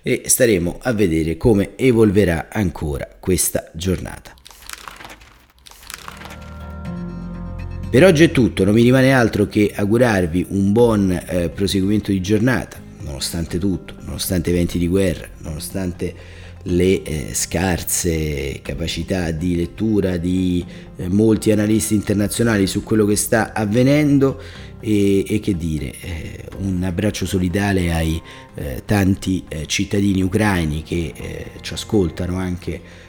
e 0.00 0.22
staremo 0.26 0.78
a 0.80 0.92
vedere 0.92 1.36
come 1.36 1.72
evolverà 1.74 2.48
ancora 2.52 3.08
questa 3.18 3.68
giornata. 3.74 4.37
Per 7.90 8.04
oggi 8.04 8.24
è 8.24 8.30
tutto, 8.30 8.64
non 8.64 8.74
mi 8.74 8.82
rimane 8.82 9.12
altro 9.12 9.46
che 9.46 9.72
augurarvi 9.74 10.48
un 10.50 10.72
buon 10.72 11.10
eh, 11.10 11.48
proseguimento 11.48 12.10
di 12.10 12.20
giornata, 12.20 12.78
nonostante 13.00 13.56
tutto, 13.56 13.94
nonostante 14.00 14.50
eventi 14.50 14.78
di 14.78 14.86
guerra, 14.88 15.26
nonostante 15.38 16.14
le 16.64 17.02
eh, 17.02 17.28
scarse 17.32 18.60
capacità 18.60 19.30
di 19.30 19.56
lettura 19.56 20.18
di 20.18 20.62
eh, 20.96 21.08
molti 21.08 21.50
analisti 21.50 21.94
internazionali 21.94 22.66
su 22.66 22.82
quello 22.82 23.06
che 23.06 23.16
sta 23.16 23.54
avvenendo 23.54 24.38
e, 24.80 25.24
e 25.26 25.40
che 25.40 25.56
dire, 25.56 25.94
eh, 25.98 26.44
un 26.58 26.82
abbraccio 26.82 27.24
solidale 27.24 27.94
ai 27.94 28.20
eh, 28.54 28.82
tanti 28.84 29.44
eh, 29.48 29.64
cittadini 29.66 30.20
ucraini 30.20 30.82
che 30.82 31.46
ci 31.62 31.72
ascoltano 31.72 32.36
anche 32.36 33.06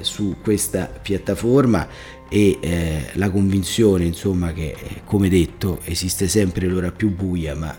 su 0.00 0.36
questa 0.42 0.86
piattaforma 0.86 1.86
e 2.28 3.10
la 3.14 3.30
convinzione 3.30 4.04
insomma 4.04 4.52
che 4.52 4.74
come 5.04 5.28
detto 5.28 5.80
esiste 5.84 6.28
sempre 6.28 6.66
l'ora 6.66 6.90
più 6.90 7.14
buia 7.14 7.54
ma 7.54 7.76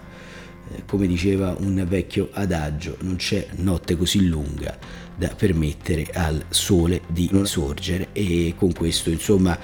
come 0.85 1.07
diceva 1.07 1.55
un 1.59 1.85
vecchio 1.87 2.29
adagio 2.33 2.97
non 3.01 3.15
c'è 3.15 3.47
notte 3.57 3.97
così 3.97 4.27
lunga 4.27 4.77
da 5.15 5.29
permettere 5.29 6.07
al 6.13 6.43
sole 6.49 7.01
di 7.07 7.29
sorgere 7.43 8.09
e 8.13 8.53
con 8.55 8.73
questo 8.73 9.09
insomma 9.09 9.57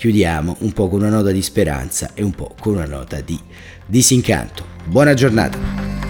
chiudiamo 0.00 0.56
un 0.60 0.72
po' 0.72 0.88
con 0.88 1.00
una 1.00 1.10
nota 1.10 1.30
di 1.30 1.42
speranza 1.42 2.12
e 2.14 2.22
un 2.22 2.30
po' 2.30 2.54
con 2.58 2.76
una 2.76 2.86
nota 2.86 3.20
di 3.20 3.38
disincanto. 3.84 4.64
Buona 4.86 5.12
giornata! 5.12 6.09